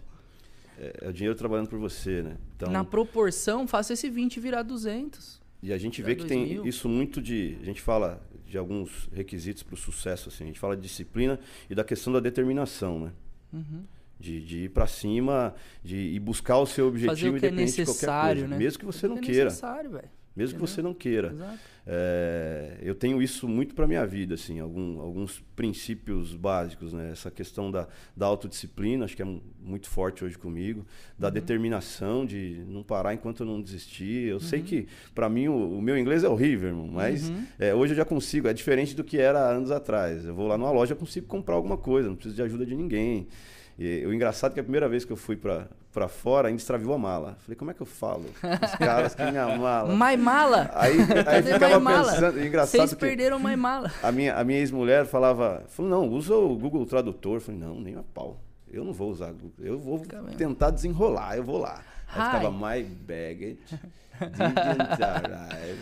[0.79, 2.39] É, é, o dinheiro trabalhando por você, né?
[2.57, 5.39] Então, Na proporção, faça esse 20 virar 200.
[5.63, 7.59] E a gente vê que tem isso muito de.
[7.61, 10.29] A gente fala de alguns requisitos para o sucesso.
[10.29, 10.45] Assim.
[10.45, 11.39] A gente fala de disciplina
[11.69, 13.13] e da questão da determinação, né?
[13.53, 13.85] Uhum.
[14.19, 17.51] De, de, ir para cima, de ir buscar o seu objetivo Fazer o que é
[17.53, 18.59] necessário, coisa, né?
[18.59, 19.51] mesmo que você não é queira.
[20.35, 20.67] Mesmo Entendeu?
[20.67, 21.59] que você não queira.
[21.91, 27.13] É, eu tenho isso muito para minha vida, assim, algum, alguns princípios básicos, né?
[27.13, 30.85] Essa questão da, da autodisciplina, acho que é muito forte hoje comigo,
[31.19, 31.33] da uhum.
[31.33, 34.29] determinação de não parar enquanto eu não desistir.
[34.29, 34.41] Eu uhum.
[34.41, 37.43] sei que para mim o, o, meu inglês é horrível, irmão, mas uhum.
[37.59, 38.49] é, hoje eu já consigo.
[38.49, 40.27] É diferente do que era anos atrás.
[40.27, 42.75] Eu vou lá numa loja, eu consigo comprar alguma coisa, não preciso de ajuda de
[42.75, 43.27] ninguém.
[43.79, 45.69] E, o engraçado é que a primeira vez que eu fui para
[45.99, 47.37] para fora, ainda extraviou a mala.
[47.41, 48.27] Falei, como é que eu falo?
[48.63, 49.89] Os caras que minha mala.
[49.97, 50.71] My mala?
[50.75, 53.93] Aí, aí ficava pensando, engraçado Vocês perderam my mala.
[54.03, 57.41] A minha, a minha ex-mulher falava, falou, não, usa o Google Tradutor.
[57.41, 58.41] Falei, não, nem a pau.
[58.71, 59.53] Eu não vou usar Google.
[59.61, 60.03] Eu vou
[60.37, 61.83] tentar desenrolar, eu vou lá.
[62.09, 62.37] Aí Hi.
[62.37, 63.59] ficava my baggage
[64.19, 65.79] didn't arrive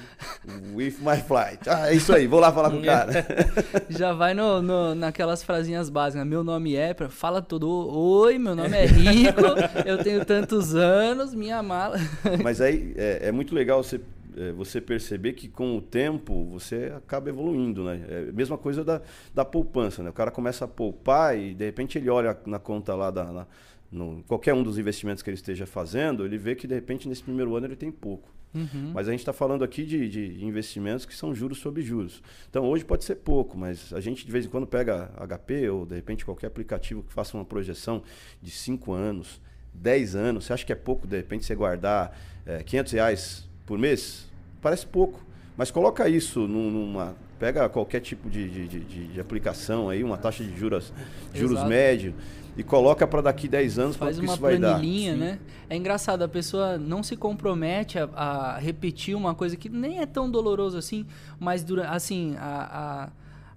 [0.75, 1.69] with my flight.
[1.69, 3.27] Ah, é isso aí, vou lá falar com o cara.
[3.89, 6.27] Já vai no, no, naquelas frasinhas básicas.
[6.27, 7.69] Meu nome é, fala tudo.
[7.69, 9.41] Oi, meu nome é Rico,
[9.85, 11.99] eu tenho tantos anos, minha mala.
[12.43, 14.01] Mas aí é, é muito legal você
[14.37, 18.05] é, você perceber que com o tempo você acaba evoluindo, né?
[18.09, 19.01] É a mesma coisa da,
[19.35, 20.11] da poupança, né?
[20.11, 23.47] O cara começa a poupar e de repente ele olha na conta lá da, na,
[23.91, 27.23] no, qualquer um dos investimentos que ele esteja fazendo, ele vê que de repente nesse
[27.23, 28.35] primeiro ano ele tem pouco.
[28.55, 28.93] Uhum.
[28.95, 32.23] Mas a gente está falando aqui de, de, investimentos que são juros sobre juros.
[32.49, 35.85] Então hoje pode ser pouco, mas a gente de vez em quando pega HP ou
[35.85, 38.03] de repente qualquer aplicativo que faça uma projeção
[38.41, 39.41] de 5 anos,
[39.75, 40.45] 10 anos.
[40.45, 44.27] Você acha que é pouco de repente você guardar é, 500 reais por mês?
[44.63, 45.21] Parece pouco.
[45.57, 47.15] Mas coloca isso numa.
[47.39, 50.91] Pega qualquer tipo de, de, de, de aplicação aí, uma taxa de juros,
[51.35, 52.15] juros médio
[52.57, 54.69] e coloca para daqui 10 anos Faz que isso vai dar.
[54.69, 55.39] Faz uma planilhinha, né?
[55.69, 60.07] É engraçado, a pessoa não se compromete a, a, repetir uma coisa que nem é
[60.07, 61.07] tão doloroso assim,
[61.39, 63.09] mas dura, assim, a, a,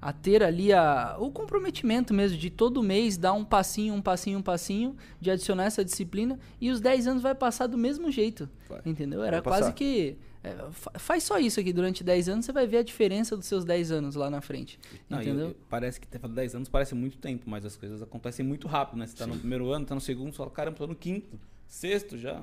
[0.01, 4.39] a, ter ali a, o comprometimento mesmo de todo mês dar um passinho, um passinho,
[4.39, 8.49] um passinho, de adicionar essa disciplina e os 10 anos vai passar do mesmo jeito.
[8.67, 8.81] Vai.
[8.85, 9.23] Entendeu?
[9.23, 12.83] Era quase que é, faz só isso aqui durante 10 anos, você vai ver a
[12.83, 14.79] diferença dos seus 10 anos lá na frente.
[15.09, 15.47] Não, entendeu?
[15.47, 18.67] Eu, eu, parece que ter 10 anos parece muito tempo, mas as coisas acontecem muito
[18.67, 19.05] rápido, né?
[19.05, 19.31] Você tá Sim.
[19.31, 21.37] no primeiro ano, tá no segundo, você fala, caramba, tô no quinto,
[21.67, 22.41] sexto já.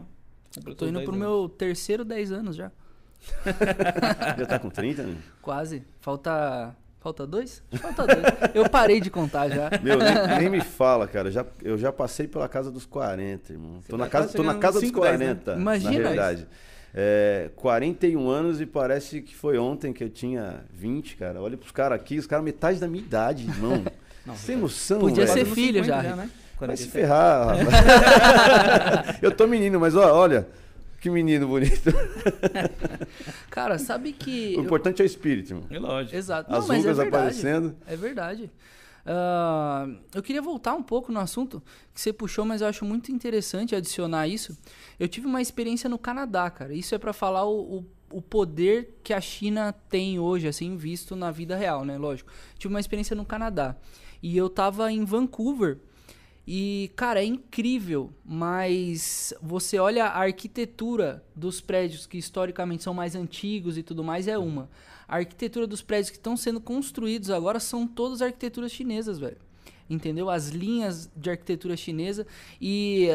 [0.77, 1.19] Tô indo pro anos.
[1.19, 2.71] meu terceiro 10 anos já.
[4.39, 5.23] já tá com 30, né?
[5.41, 5.83] Quase.
[6.01, 6.77] Falta.
[7.07, 7.63] Falta dois?
[7.81, 8.25] Falta dois.
[8.53, 9.71] Eu parei de contar já.
[9.81, 11.31] Meu, nem, nem, me fala, cara.
[11.31, 13.79] Já, eu já passei pela casa dos 40, irmão.
[13.89, 15.61] tô na, casa, tô na casa dos 40, né?
[15.61, 16.41] Imagina na realidade.
[16.41, 16.49] Isso.
[16.93, 21.41] É, 41 anos e parece que foi ontem que eu tinha 20, cara.
[21.41, 23.85] Olha pros caras aqui, os caras metade da minha idade, irmão.
[24.27, 25.47] Não, Sem noção, Podia velho.
[25.47, 26.03] ser filho já.
[26.03, 26.29] já né?
[26.59, 29.19] Vai se ferrar, rapaz.
[29.23, 30.49] eu tô menino, mas ó, olha,
[31.01, 31.91] que menino bonito.
[33.51, 34.57] Cara, sabe que.
[34.57, 35.67] O importante é o espírito, irmão.
[35.71, 36.17] É lógico.
[36.17, 36.53] Exato.
[36.53, 37.77] As Não, é rugas é aparecendo.
[37.87, 38.51] É verdade.
[39.07, 41.63] Uh, eu queria voltar um pouco no assunto
[41.95, 44.57] que você puxou, mas eu acho muito interessante adicionar isso.
[44.99, 46.75] Eu tive uma experiência no Canadá, cara.
[46.75, 51.15] Isso é para falar o, o, o, poder que a China tem hoje, assim, visto
[51.15, 51.97] na vida real, né?
[51.97, 52.33] Lógico.
[52.59, 53.77] Tive uma experiência no Canadá.
[54.21, 55.79] E eu tava em Vancouver.
[56.47, 63.17] E, cara, é incrível, mas você olha a arquitetura dos prédios que historicamente são mais
[63.17, 64.71] antigos e tudo mais, é uma.
[65.09, 69.39] A arquitetura dos prédios que estão sendo construídos agora são todas arquiteturas chinesas, velho.
[69.91, 70.31] Entendeu?
[70.31, 72.25] As linhas de arquitetura chinesa.
[72.61, 73.09] E,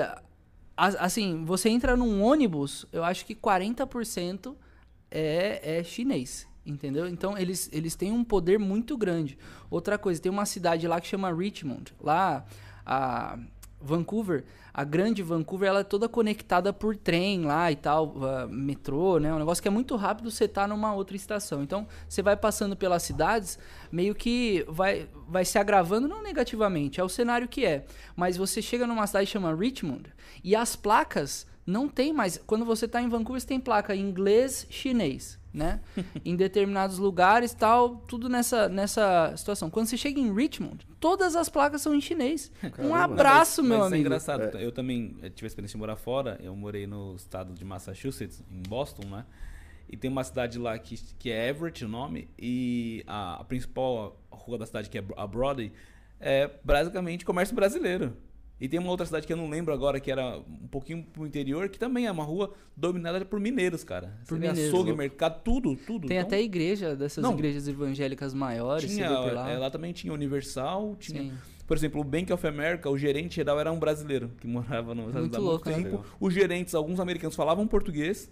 [0.75, 4.55] assim, você entra num ônibus, eu acho que 40%
[5.09, 6.47] é, é chinês.
[6.65, 7.07] Entendeu?
[7.07, 9.37] Então eles, eles têm um poder muito grande.
[9.69, 11.93] Outra coisa, tem uma cidade lá que chama Richmond.
[11.99, 12.45] Lá
[12.91, 13.37] a
[13.79, 19.17] Vancouver, a grande Vancouver, ela é toda conectada por trem lá e tal, uh, metrô,
[19.17, 19.33] né?
[19.33, 21.63] Um negócio que é muito rápido você tá numa outra estação.
[21.63, 23.57] Então, você vai passando pelas cidades,
[23.91, 27.85] meio que vai, vai se agravando, não negativamente, é o cenário que é.
[28.15, 30.13] Mas você chega numa cidade que chama Richmond
[30.43, 32.37] e as placas não tem mais.
[32.45, 35.81] Quando você tá em Vancouver, você tem placa em inglês, chinês né?
[36.23, 39.69] em determinados lugares, tal, tudo nessa, nessa situação.
[39.69, 42.51] Quando você chega em Richmond, todas as placas são em chinês.
[42.61, 42.83] Caramba.
[42.83, 44.03] Um abraço, mas, meu mas amigo.
[44.03, 44.57] É engraçado.
[44.57, 44.65] É.
[44.65, 46.39] Eu também tive a experiência de morar fora.
[46.41, 49.25] Eu morei no estado de Massachusetts, em Boston, né?
[49.89, 54.17] E tem uma cidade lá que, que é Everett, o nome, e a, a principal
[54.31, 55.73] rua da cidade, que é a Broadway,
[56.17, 58.15] é basicamente comércio brasileiro.
[58.61, 61.25] E tem uma outra cidade que eu não lembro agora, que era um pouquinho pro
[61.25, 64.13] interior, que também é uma rua dominada por mineiros, cara.
[64.27, 64.71] Por Você mineiros.
[64.71, 66.07] açougue, mercado, tudo, tudo.
[66.07, 68.87] Tem então, até igreja dessas não, igrejas evangélicas maiores.
[68.87, 69.49] Tinha, lá.
[69.49, 71.23] É, lá também tinha Universal, tinha...
[71.23, 71.31] Sim.
[71.65, 75.07] Por exemplo, o Bank of America, o gerente geral era um brasileiro que morava no
[75.07, 75.97] Estados Unidos há muito tempo.
[75.97, 76.03] Né?
[76.19, 78.29] Os gerentes, alguns americanos falavam português,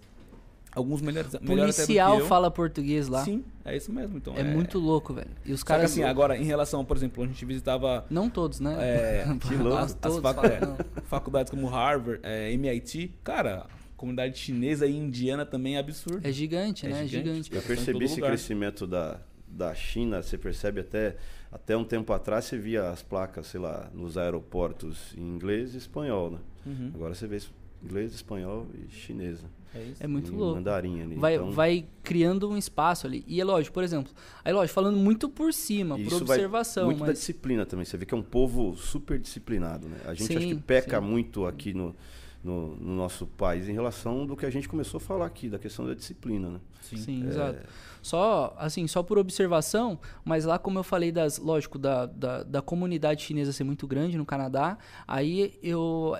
[0.72, 3.24] Alguns melhores, melhores Policial fala português lá.
[3.24, 4.18] Sim, é isso mesmo.
[4.18, 4.44] Então, é, é...
[4.44, 5.30] muito louco, velho.
[5.44, 5.90] E os caras.
[5.90, 8.06] assim, agora, em relação, por exemplo, a gente visitava.
[8.08, 8.76] Não todos, né?
[8.78, 9.78] É, que louco.
[9.78, 10.46] As, as facu...
[10.46, 10.60] é,
[11.04, 13.14] faculdades como Harvard, é, MIT.
[13.24, 13.66] Cara,
[13.96, 16.26] comunidade chinesa e indiana também é absurdo.
[16.26, 17.06] É gigante, é né?
[17.06, 17.30] Gigante.
[17.30, 17.54] É gigante.
[17.56, 18.28] Eu percebi esse lugar.
[18.28, 21.16] crescimento da, da China, você percebe até.
[21.52, 25.78] Até um tempo atrás você via as placas, sei lá, nos aeroportos em inglês e
[25.78, 26.38] espanhol, né?
[26.64, 26.92] Uhum.
[26.94, 27.40] Agora você vê
[27.82, 29.46] inglês, espanhol e chinesa.
[29.74, 30.56] É, é muito louco.
[30.56, 31.16] Mandarim ali.
[31.16, 31.50] Vai, então...
[31.50, 33.24] vai criando um espaço ali.
[33.26, 34.12] E é lógico, por exemplo,
[34.44, 36.86] aí lógico, falando muito por cima, por observação.
[36.86, 37.08] muito mas...
[37.08, 37.84] da disciplina também.
[37.84, 39.98] Você vê que é um povo super disciplinado, né?
[40.04, 41.06] A gente sim, acho que peca sim.
[41.06, 41.94] muito aqui no,
[42.42, 45.58] no, no, nosso país em relação do que a gente começou a falar aqui, da
[45.58, 46.60] questão da disciplina, né?
[46.80, 47.28] Sim, sim é...
[47.28, 47.58] exato.
[48.02, 52.62] Só, assim, só por observação, mas lá como eu falei das, lógico, da, da, da
[52.62, 56.16] comunidade chinesa ser muito grande no Canadá, aí eu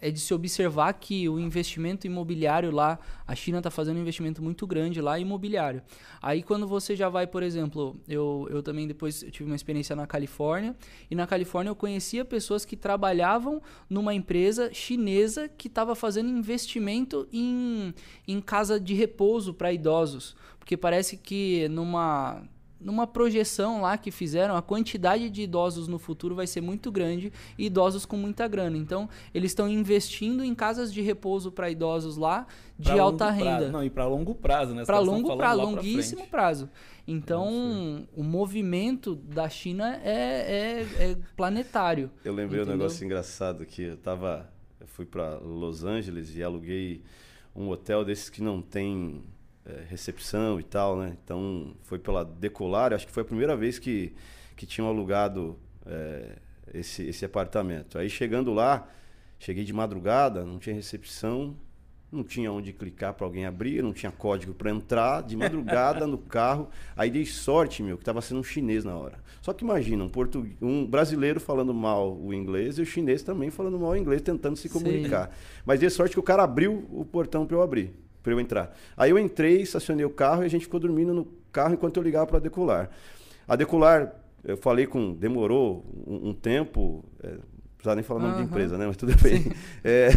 [0.00, 4.42] é de se observar que o investimento imobiliário lá, a China está fazendo um investimento
[4.42, 5.82] muito grande lá imobiliário.
[6.20, 9.94] Aí quando você já vai, por exemplo, eu, eu também depois eu tive uma experiência
[9.96, 10.76] na Califórnia,
[11.10, 17.28] e na Califórnia eu conhecia pessoas que trabalhavam numa empresa chinesa que estava fazendo investimento
[17.32, 17.94] em,
[18.26, 20.36] em casa de repouso para idosos.
[20.58, 22.42] Porque parece que numa
[22.80, 27.32] numa projeção lá que fizeram, a quantidade de idosos no futuro vai ser muito grande
[27.58, 28.76] e idosos com muita grana.
[28.76, 32.46] Então, eles estão investindo em casas de repouso para idosos lá
[32.78, 33.56] de pra alta renda.
[33.56, 33.72] Prazo.
[33.72, 34.84] Não, e para longo prazo, né?
[34.84, 36.68] Para longo prazo, longuíssimo prazo.
[37.08, 42.10] Então, o movimento da China é, é, é planetário.
[42.24, 42.74] Eu lembrei entendeu?
[42.74, 44.50] um negócio engraçado que eu tava,
[44.80, 47.02] eu fui para Los Angeles e aluguei
[47.54, 49.22] um hotel desses que não tem
[49.66, 51.16] é, recepção e tal, né?
[51.24, 54.14] Então foi pela Decolar, acho que foi a primeira vez que,
[54.54, 56.36] que tinham alugado é,
[56.72, 57.98] esse, esse apartamento.
[57.98, 58.88] Aí chegando lá,
[59.38, 61.56] cheguei de madrugada, não tinha recepção,
[62.12, 66.18] não tinha onde clicar para alguém abrir, não tinha código para entrar, de madrugada no
[66.18, 66.68] carro.
[66.96, 69.18] Aí dei sorte, meu, que estava sendo um chinês na hora.
[69.42, 73.50] Só que imagina, um, português, um brasileiro falando mal o inglês e o chinês também
[73.50, 75.26] falando mal o inglês, tentando se comunicar.
[75.26, 75.62] Sim.
[75.64, 78.76] Mas dei sorte que o cara abriu o portão para eu abrir para eu entrar.
[78.96, 82.02] Aí eu entrei, estacionei o carro e a gente ficou dormindo no carro enquanto eu
[82.02, 82.90] ligava para Decolar.
[83.46, 84.12] A Decolar,
[84.42, 85.14] eu falei com.
[85.14, 87.38] demorou um, um tempo, é, não
[87.76, 88.42] precisava nem falar o nome uhum.
[88.42, 88.84] de empresa, né?
[88.88, 89.52] Mas tudo bem.
[89.84, 90.08] É,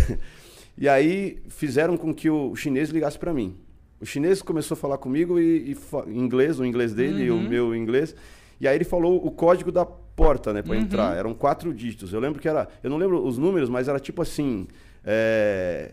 [0.76, 3.56] e aí fizeram com que o chinês ligasse para mim.
[4.02, 7.48] O chinês começou a falar comigo e, e inglês, o inglês dele e o uhum.
[7.48, 8.16] meu inglês.
[8.60, 10.82] E aí ele falou o código da porta, né, para uhum.
[10.82, 11.16] entrar.
[11.16, 12.12] Eram quatro dígitos.
[12.12, 14.68] Eu lembro que era, eu não lembro os números, mas era tipo assim,
[15.06, 15.92] é,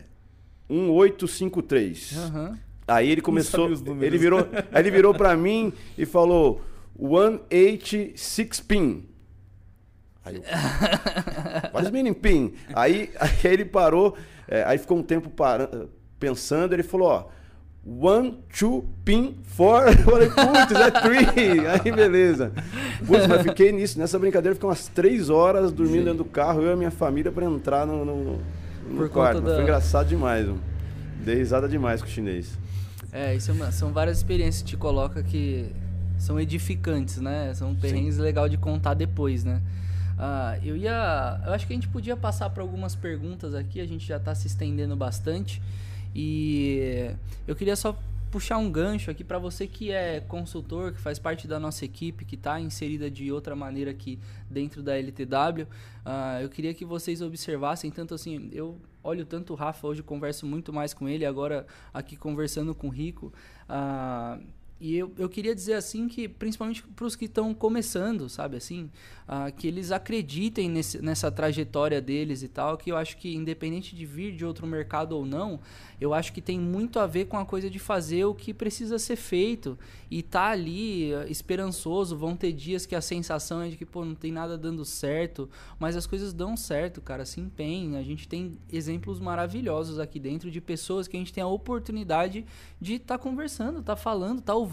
[0.69, 2.11] 1853.
[2.17, 2.57] Uhum.
[2.87, 3.69] Aí ele começou,
[4.01, 6.61] ele virou, aí ele virou para mim e falou
[6.97, 9.05] 186 pin.
[10.23, 10.41] Aí eu,
[11.73, 12.53] What meaning pin?
[12.73, 14.15] Aí, aí ele parou,
[14.47, 17.25] é, aí ficou um tempo parando, pensando, ele falou, ó,
[17.89, 19.87] One, two, pin, four.
[19.87, 21.63] Eu falei, putz, é three.
[21.65, 22.51] Aí, beleza.
[23.05, 26.03] Putz, mas fiquei nisso, nessa brincadeira, fiquei umas três horas dormindo Sim.
[26.03, 28.39] dentro do carro, eu e a minha família, para entrar no, no,
[28.95, 29.41] por quarto.
[29.41, 29.55] Da...
[29.55, 30.61] Foi engraçado demais, mano.
[31.23, 32.57] Dei risada demais com o chinês.
[33.11, 35.71] É, isso é uma, são várias experiências que te coloca que
[36.17, 37.53] são edificantes, né?
[37.53, 39.61] São perrengues legal de contar depois, né?
[40.17, 41.41] Ah, eu ia.
[41.45, 44.33] Eu acho que a gente podia passar por algumas perguntas aqui, a gente já está
[44.33, 45.61] se estendendo bastante.
[46.15, 47.11] E
[47.47, 47.97] eu queria só
[48.31, 52.25] puxar um gancho aqui para você que é consultor, que faz parte da nossa equipe,
[52.25, 54.19] que está inserida de outra maneira aqui
[54.49, 55.67] dentro da LTW.
[56.05, 60.45] Ah, eu queria que vocês observassem, tanto assim, eu olho tanto o Rafa hoje, converso
[60.45, 63.31] muito mais com ele, agora aqui conversando com o Rico.
[63.67, 64.39] Ah,
[64.79, 68.91] e eu, eu queria dizer assim que, principalmente para os que estão começando, sabe assim,
[69.27, 73.95] uh, que eles acreditem nesse, nessa trajetória deles e tal, que eu acho que independente
[73.95, 75.59] de vir de outro mercado ou não,
[75.99, 78.99] eu acho que tem muito a ver com a coisa de fazer o que precisa
[78.99, 79.77] ser feito
[80.11, 82.15] e tá ali uh, esperançoso.
[82.15, 85.49] Vão ter dias que a sensação é de que pô, não tem nada dando certo,
[85.79, 87.25] mas as coisas dão certo, cara.
[87.25, 87.97] Se empenhem.
[87.97, 92.45] A gente tem exemplos maravilhosos aqui dentro de pessoas que a gente tem a oportunidade
[92.79, 94.66] de estar tá conversando, tá falando, tá ouvindo,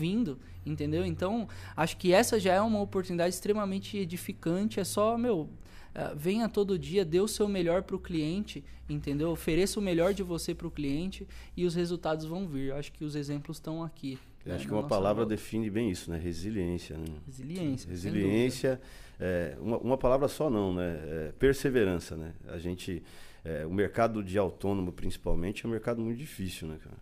[0.66, 1.04] entendeu?
[1.04, 4.80] Então, acho que essa já é uma oportunidade extremamente edificante.
[4.80, 5.48] É só, meu,
[5.94, 9.30] Uh, venha todo dia, dê o seu melhor para o cliente, entendeu?
[9.30, 11.24] Ofereça o melhor de você para o cliente
[11.56, 12.70] e os resultados vão vir.
[12.70, 14.18] Eu acho que os exemplos estão aqui.
[14.44, 15.36] Né, acho que uma palavra volta.
[15.36, 16.18] define bem isso, né?
[16.18, 16.96] Resiliência.
[16.98, 17.04] Né?
[17.24, 17.88] Resiliência.
[17.88, 18.80] Resiliência.
[19.20, 20.98] É, uma, uma, palavra só não, né?
[21.06, 22.34] É, perseverança, né?
[22.48, 23.00] A gente,
[23.44, 26.96] é, o mercado de autônomo principalmente é um mercado muito difícil, né, cara?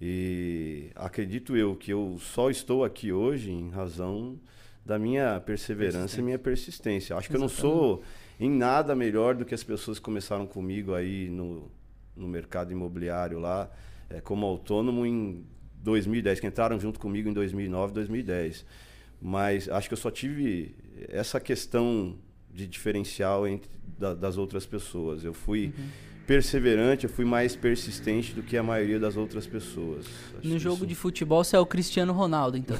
[0.00, 4.38] E acredito eu que eu só estou aqui hoje em razão
[4.84, 7.16] da minha perseverança e minha persistência.
[7.16, 7.62] Acho que Exatamente.
[7.62, 8.02] eu não sou
[8.38, 11.70] em nada melhor do que as pessoas que começaram comigo aí no,
[12.14, 13.70] no mercado imobiliário lá,
[14.10, 15.44] é, como autônomo em
[15.82, 18.66] 2010, que entraram junto comigo em 2009, 2010.
[19.20, 20.76] Mas acho que eu só tive
[21.08, 22.16] essa questão
[22.52, 25.24] de diferencial entre da, das outras pessoas.
[25.24, 30.06] Eu fui uhum perseverante, eu fui mais persistente do que a maioria das outras pessoas.
[30.38, 30.86] Acho no jogo isso...
[30.86, 32.76] de futebol, você é o Cristiano Ronaldo, então.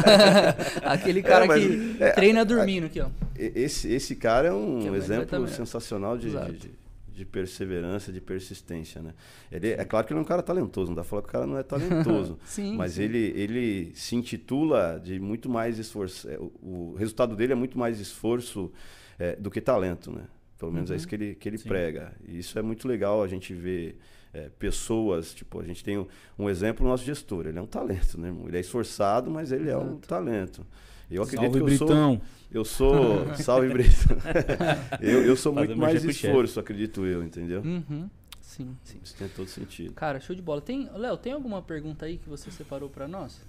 [0.82, 3.08] Aquele cara é, mas, que é, treina dormindo aqui, ó.
[3.36, 6.70] Esse, esse cara é um é exemplo sensacional de, de,
[7.08, 9.14] de, perseverança, de persistência, né?
[9.50, 11.32] Ele, é claro que ele é um cara talentoso, não dá pra falar que o
[11.32, 12.36] cara não é talentoso.
[12.44, 13.02] sim, mas sim.
[13.02, 16.28] Ele, ele se intitula de muito mais esforço.
[16.28, 16.52] É, o,
[16.92, 18.72] o resultado dele é muito mais esforço
[19.20, 20.24] é, do que talento, né?
[20.60, 20.94] Pelo menos uhum.
[20.94, 21.08] é isso uhum.
[21.08, 22.12] que ele, que ele prega.
[22.28, 23.96] E isso é muito legal a gente ver
[24.32, 26.06] é, pessoas, tipo, a gente tem um,
[26.38, 27.46] um, exemplo no nosso gestor.
[27.46, 28.46] Ele é um talento, né, irmão?
[28.46, 29.86] Ele é esforçado, mas ele Exato.
[29.86, 30.66] é um talento.
[31.10, 31.88] Eu acredito salve, que eu Britão.
[31.88, 32.20] sou.
[32.52, 33.34] Eu sou.
[33.42, 34.18] salve, Britão.
[35.00, 37.62] eu, eu sou muito mais esforço, acredito eu, entendeu?
[37.62, 38.10] Uhum.
[38.42, 39.00] Sim, sim.
[39.02, 39.94] Isso tem todo sentido.
[39.94, 40.60] Cara, show de bola.
[40.60, 43.40] Tem, Léo, tem alguma pergunta aí que você separou para nós?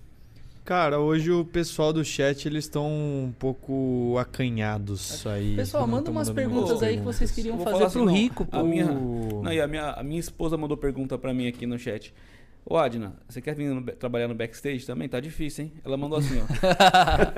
[0.63, 5.55] Cara, hoje o pessoal do chat eles estão um pouco acanhados aí.
[5.55, 8.47] Pessoal, manda umas perguntas aí que vocês queriam fazer assim, pro não, Rico.
[8.51, 11.79] A minha, não, e a minha, a minha esposa mandou pergunta para mim aqui no
[11.79, 12.13] chat.
[12.63, 15.09] Ô Adna, você quer vir no, trabalhar no backstage também?
[15.09, 15.73] Tá difícil, hein?
[15.83, 16.45] Ela mandou assim, ó.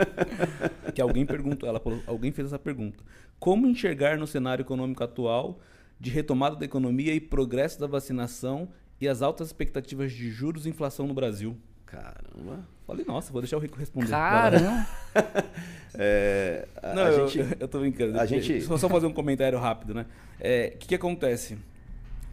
[0.91, 3.01] que alguém perguntou, ela falou, alguém fez essa pergunta.
[3.39, 5.61] Como enxergar no cenário econômico atual
[5.97, 8.67] de retomada da economia e progresso da vacinação
[8.99, 11.57] e as altas expectativas de juros e inflação no Brasil?
[11.93, 12.67] Caramba.
[12.85, 14.09] Falei, nossa, vou deixar o Rico responder.
[14.09, 14.87] Caramba.
[15.95, 18.19] é, a, Não, a eu, gente, eu tô brincando.
[18.19, 18.61] A gente...
[18.61, 20.01] Só, só fazer um comentário rápido, né?
[20.03, 21.57] O é, que, que acontece?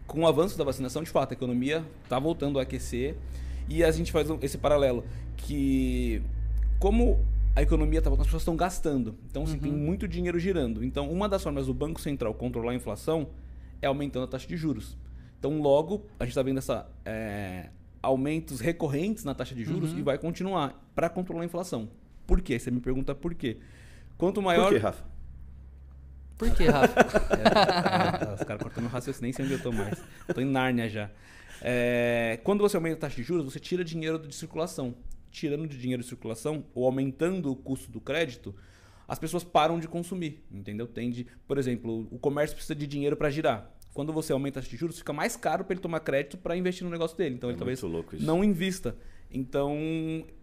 [0.06, 3.14] Com o avanço da vacinação, de fato, a economia está voltando a aquecer
[3.68, 5.04] e a gente faz esse paralelo
[5.36, 6.22] que
[6.80, 9.60] como a economia tá, as pessoas estão gastando, então assim, uhum.
[9.60, 10.82] tem muito dinheiro girando.
[10.82, 13.28] Então, uma das formas do Banco Central controlar a inflação
[13.82, 14.96] é aumentando a taxa de juros.
[15.38, 17.70] Então, logo, a gente está vendo essa é,
[18.02, 19.98] aumentos recorrentes na taxa de juros uhum.
[19.98, 21.88] e vai continuar para controlar a inflação.
[22.26, 22.58] Por quê?
[22.58, 23.58] Você me pergunta por quê.
[24.16, 24.64] Quanto maior.
[24.64, 25.04] Por quê, Rafa?
[26.38, 27.00] Por quê, Rafa?
[28.30, 29.98] é, os caras cortam meu raciocínio, nem sei onde eu tô mais.
[30.26, 31.10] Eu tô em Nárnia já.
[31.60, 34.94] É, quando você aumenta a taxa de juros, você tira dinheiro de circulação.
[35.30, 38.54] Tirando de dinheiro de circulação ou aumentando o custo do crédito,
[39.06, 40.86] as pessoas param de consumir, entendeu?
[40.86, 44.70] Tende, por exemplo, o comércio precisa de dinheiro para girar quando você aumenta a taxa
[44.70, 47.34] de juros, fica mais caro para ele tomar crédito para investir no negócio dele.
[47.34, 47.80] Então é ele talvez
[48.22, 48.96] não invista.
[49.32, 49.78] Então,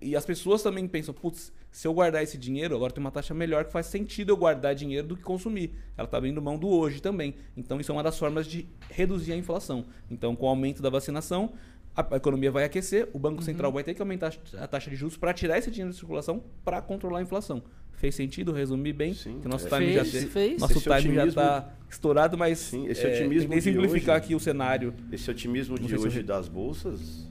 [0.02, 3.34] e as pessoas também pensam, putz, se eu guardar esse dinheiro, agora tem uma taxa
[3.34, 5.74] melhor que faz sentido eu guardar dinheiro do que consumir.
[5.98, 7.36] Ela está abrindo mão do hoje também.
[7.56, 9.86] Então, isso é uma das formas de reduzir a inflação.
[10.10, 11.54] Então, com o aumento da vacinação,
[11.98, 13.76] a economia vai aquecer, o Banco Central uhum.
[13.76, 16.80] vai ter que aumentar a taxa de juros para tirar esse dinheiro de circulação para
[16.82, 17.64] controlar a inflação.
[17.94, 18.52] Fez sentido?
[18.52, 19.16] Resumir bem?
[19.16, 19.70] Sim, que nosso é.
[19.70, 20.62] time fez, já fez.
[20.62, 24.26] Nosso esse time otimismo, já está estourado, mas sim, esse é, otimismo é, simplificar hoje,
[24.26, 24.94] aqui o cenário.
[25.12, 27.28] Esse otimismo de hoje das bolsas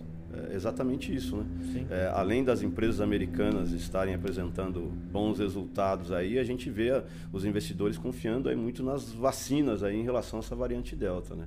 [0.50, 1.86] é exatamente isso, né?
[1.90, 7.02] É, além das empresas americanas estarem apresentando bons resultados aí, a gente vê
[7.32, 11.46] os investidores confiando aí muito nas vacinas aí em relação a essa variante delta, né?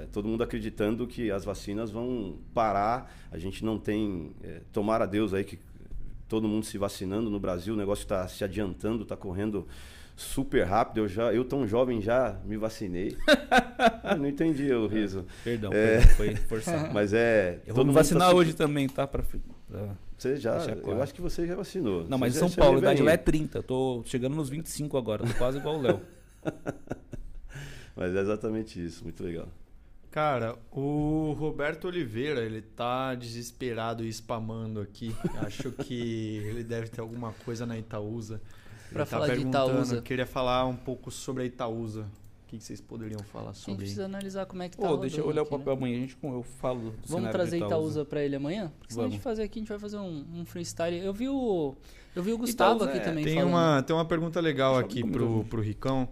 [0.00, 5.04] É, todo mundo acreditando que as vacinas vão parar, a gente não tem, é, tomara
[5.04, 5.58] a Deus aí que
[6.28, 9.66] todo mundo se vacinando no Brasil, o negócio está se adiantando, está correndo
[10.16, 10.98] super rápido.
[11.00, 13.16] Eu, já, eu tão jovem já me vacinei.
[14.18, 15.26] não entendi o riso.
[15.44, 15.98] Perdão, É.
[15.98, 16.92] perdão, foi forçado.
[16.94, 17.60] Mas é.
[17.66, 19.06] Eu vou me tá vacinar se- hoje também, tá?
[19.06, 20.58] Pra, pra- Você já.
[20.58, 20.80] Claro.
[20.98, 22.00] Eu acho que você já vacinou.
[22.08, 23.24] Não, Você mas em São Paulo, a é idade lá é velhinho.
[23.48, 23.58] 30.
[23.58, 26.00] Eu tô chegando nos 25 agora, tô quase igual o Léo.
[27.94, 29.04] Mas é exatamente isso.
[29.04, 29.48] Muito legal.
[30.12, 35.16] Cara, o Roberto Oliveira, ele tá desesperado e spamando aqui.
[35.40, 38.38] Acho que ele deve ter alguma coisa na Itaúsa.
[38.90, 40.02] Pra tá falar de perguntando, Itaúsa.
[40.02, 42.02] Queria falar um pouco sobre a Itaúsa.
[42.02, 44.86] O que que vocês poderiam falar A gente sobre precisa analisar como é que tá
[44.86, 45.58] Pô, deixa eu olhar o aqui, né?
[45.58, 46.90] papel amanhã, a gente, eu falo.
[46.90, 48.70] do Vamos trazer de Itaúsa pra ele amanhã?
[48.78, 50.98] Porque senão a gente fazer aqui, a gente vai fazer um, um freestyle.
[50.98, 51.74] Eu vi o.
[52.14, 53.50] Eu vi o Gustavo Itaúsa aqui é- também Tem falando.
[53.50, 56.06] uma, tem uma pergunta legal aqui pro, pro Ricão.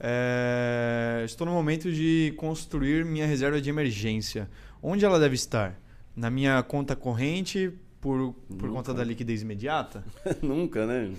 [0.00, 4.48] É, estou no momento de construir minha reserva de emergência.
[4.82, 5.78] Onde ela deve estar?
[6.14, 8.68] Na minha conta corrente por, por Nunca.
[8.68, 10.04] conta da liquidez imediata?
[10.42, 11.12] Nunca, né?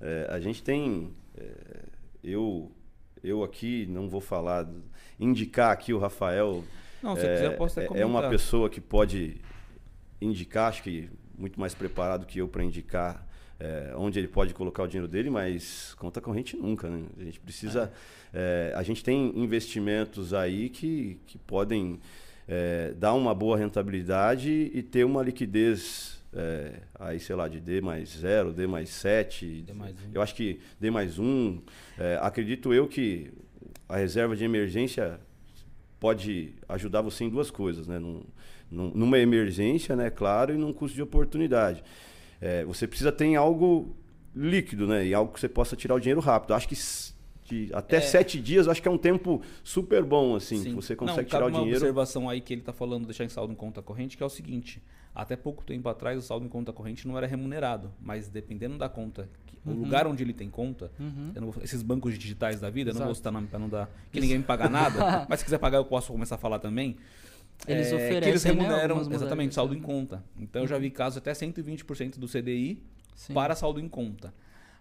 [0.00, 1.10] É, a gente tem.
[1.36, 1.84] é,
[2.22, 2.72] eu,
[3.22, 4.66] eu aqui não vou falar.
[5.20, 6.64] Indicar aqui o Rafael.
[7.02, 9.40] Não, se é, quiser, eu posso até é uma pessoa que pode
[10.20, 13.23] indicar, acho que muito mais preparado que eu para indicar
[13.60, 17.04] é, onde ele pode colocar o dinheiro dele, mas conta corrente nunca, né?
[17.18, 17.92] A gente precisa.
[18.32, 22.00] é, a gente tem investimentos aí que, que podem
[22.48, 26.20] é, dar uma boa rentabilidade e ter uma liquidez.
[26.32, 29.62] é, aí, sei lá, de D mais 0, D mais 7.
[29.62, 30.10] D mais um.
[30.12, 31.60] Eu acho que D mais 1.
[32.20, 33.30] acredito eu que
[33.88, 35.20] a reserva de emergência
[36.00, 37.98] pode ajudar você em duas coisas, né?
[37.98, 38.22] Num,
[38.70, 40.10] num- numa emergência, né?
[40.10, 41.82] Claro, e num custo de oportunidade.
[42.46, 43.96] É, você precisa ter algo
[44.36, 45.06] líquido, né?
[45.06, 46.52] E algo que você possa tirar o dinheiro rápido.
[46.52, 46.76] Acho que
[47.72, 48.00] até É.
[48.00, 50.58] sete dias, eu acho que é um tempo super bom, assim.
[50.58, 50.64] Sim.
[50.70, 51.78] que Você Não, consegue cabe tirar o uma dinheiro.
[51.78, 54.30] observação aí que ele está falando deixar em saldo em conta corrente, que é o
[54.30, 54.82] seguinte:
[55.14, 58.88] até pouco tempo atrás o saldo em conta corrente não era remunerado, mas dependendo da
[58.90, 61.32] conta, que- o lugar onde ele tem conta, Uhum.
[61.34, 63.08] eu não vou- esses bancos digitais da vida, eu não Exato.
[63.08, 64.98] vou citar nome para não dar que ninguém me paga nada,
[65.30, 66.96] mas se quiser pagar eu posso começar a falar também.
[67.66, 69.54] Eles é, oferecem, que eles né, remuneram algumas exatamente modalidades.
[69.54, 70.24] saldo em conta.
[70.38, 72.82] Então eu já vi casos até 120% do CDI
[73.14, 73.32] Sim.
[73.34, 74.34] para saldo em conta.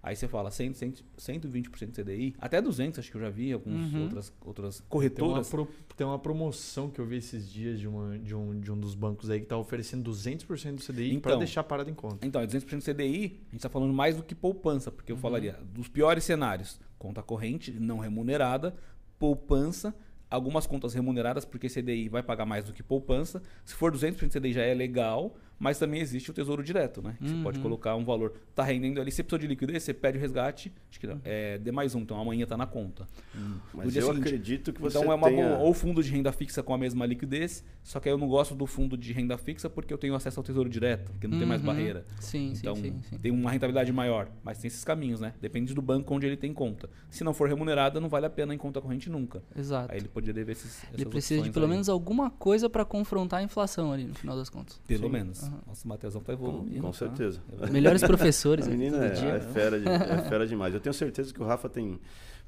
[0.06, 3.54] Aí você fala 100, 100, 120% do CDI, até 200 acho que eu já vi,
[3.54, 4.04] algumas Uhum.
[4.04, 5.50] outras, outras Tem uma, corretoras.
[5.50, 8.78] pro- tem uma promoção que eu vi esses dias de, uma, de, um, de um
[8.78, 11.40] dos bancos aí que tá oferecendo 200% do CDI para Então.
[11.40, 12.28] deixar parado em conta.
[12.28, 15.58] Então, é 200% CDI, a gente está falando mais do que poupança, porque eu falaria
[15.74, 18.76] dos piores cenários: conta corrente não remunerada,
[19.18, 19.96] poupança,
[20.34, 23.42] algumas contas remuneradas, porque CDI vai pagar mais do que poupança.
[23.64, 27.16] Se for 200% CDI já é legal, mas também existe o tesouro direto, né?
[27.20, 27.64] Que Você pode Uhum.
[27.64, 31.00] colocar um valor, tá rendendo ali, você precisou de liquidez, você pede o resgate, acho
[31.00, 33.08] que é D mais um, então amanhã tá na conta.
[33.34, 34.20] No Mas eu seguinte.
[34.28, 35.48] acredito que você Então é uma tenha...
[35.48, 38.28] boa, ou fundo de renda fixa com a mesma liquidez, só que aí eu não
[38.28, 41.38] gosto do fundo de renda fixa porque eu tenho acesso ao tesouro direto, porque não
[41.38, 41.68] tem mais Uhum.
[41.68, 42.06] barreira.
[42.20, 43.18] Sim, Então, sim, sim, sim.
[43.18, 45.34] tem uma rentabilidade maior, mas tem esses caminhos, né?
[45.40, 46.90] Depende do banco onde ele tem conta.
[47.10, 49.42] Se não for remunerada, não vale a pena em conta corrente nunca.
[49.56, 49.92] Exato.
[49.94, 51.72] Aí ele poderia ver esses, Ele precisa de pelo aí.
[51.72, 54.80] menos alguma coisa para confrontar a inflação ali no final das contas.
[54.88, 55.10] Pelo Sim.
[55.14, 55.50] menos.
[55.68, 56.82] Nossa, o Matheusão tá Com, evoluindo.
[56.82, 56.98] com tá?
[56.98, 57.42] certeza.
[57.72, 59.30] Melhores professores A menina é, dia.
[59.30, 60.74] é fera de- é fera demais.
[60.74, 62.00] Eu tenho certeza que o Rafa tem,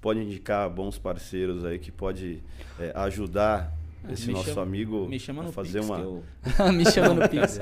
[0.01, 2.41] pode indicar bons parceiros aí que pode
[2.79, 3.71] é, ajudar
[4.03, 5.99] Ah, esse me nosso chama- amigo Me chama a no fazer Pix, uma.
[5.99, 6.23] eu-
[6.73, 7.59] Me chama no Pix.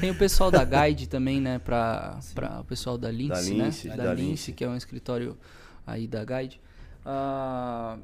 [0.00, 1.58] Tem o pessoal da Guide também, né?
[1.58, 3.96] Pra, pra o pessoal da Lince, Da Lince, né?
[3.96, 4.28] da Da Lince.
[4.28, 5.36] Lince, que é um escritório
[5.86, 6.60] aí da Guide.
[7.04, 7.96] Ah,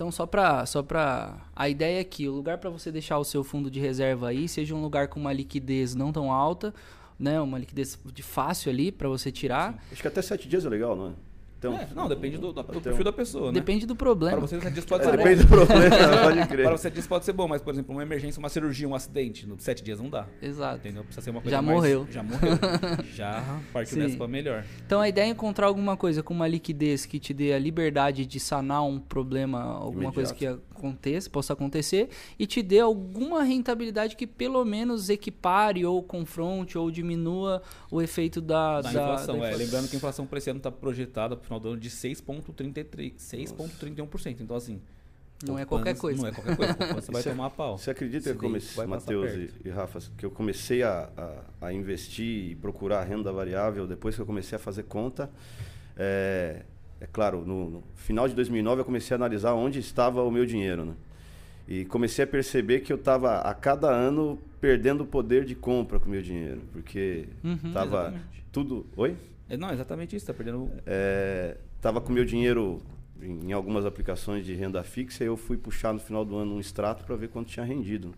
[0.00, 1.36] então, só pra, só pra.
[1.54, 4.48] A ideia é que o lugar pra você deixar o seu fundo de reserva aí
[4.48, 6.72] seja um lugar com uma liquidez não tão alta,
[7.18, 7.38] né?
[7.38, 9.78] Uma liquidez de fácil ali pra você tirar.
[9.92, 11.12] Acho que até sete dias é legal, não é?
[11.60, 13.60] Então, É, não, depende do, do, do Então, perfil da pessoa, né?
[13.60, 14.40] Depende do Para problema.
[14.40, 15.56] você, sete dias pode É, ser depende bom.
[15.60, 15.90] do problema,
[16.24, 16.64] pode crer.
[16.66, 19.46] Para você dias pode ser bom, mas, por exemplo, uma emergência, uma cirurgia, um acidente,
[19.46, 20.26] no sete dias não dá.
[20.40, 20.78] Exato.
[20.78, 21.04] Entendeu?
[21.04, 22.06] Precisa ser uma coisa Já mais- morreu.
[22.10, 22.58] Já morreu.
[23.14, 23.44] já
[23.74, 24.00] partiu Sim.
[24.06, 24.64] dessa pra melhor.
[24.86, 28.24] Então a ideia é encontrar alguma coisa com uma liquidez que te dê a liberdade
[28.24, 30.46] de sanar um problema, alguma coisa que
[30.80, 32.08] aconteça, possa acontecer,
[32.38, 38.40] e te dê alguma rentabilidade que pelo menos equipare ou confronte ou diminua o efeito
[38.40, 39.36] da, Da, da- inflação, da é.
[39.48, 39.58] inflação.
[39.66, 41.90] Lembrando que a inflação para esse ano está projetada para o final do ano de
[41.90, 43.14] 6,33%.
[43.18, 44.40] 6,31%.
[44.40, 44.80] Então, assim.
[45.46, 46.20] Não é qualquer coisa.
[46.20, 46.74] Não é qualquer coisa.
[47.00, 47.78] Você vai Você- tomar pau.
[47.78, 51.08] Você acredita que eu comecei, Matheus e, e Rafa, que eu comecei a,
[51.60, 55.30] a, a investir e procurar renda variável depois que eu comecei a fazer conta?
[55.96, 56.62] É,
[57.00, 60.44] é claro, no, no final de 2009 eu comecei a analisar onde estava o meu
[60.44, 60.94] dinheiro, né?
[61.66, 66.00] E comecei a perceber que eu estava a cada ano perdendo o poder de compra
[66.00, 67.58] com o meu dinheiro, porque Uhum.
[67.64, 68.44] Exatamente.
[68.52, 68.86] tudo.
[68.96, 69.16] Oi?
[69.48, 70.26] É, não, exatamente isso.
[70.26, 70.70] Tá perdendo.
[70.84, 72.78] É, tava com meu dinheiro
[73.22, 76.56] em, em algumas aplicações de renda fixa e eu fui puxar no final do ano
[76.56, 78.12] um extrato para ver quanto tinha rendido.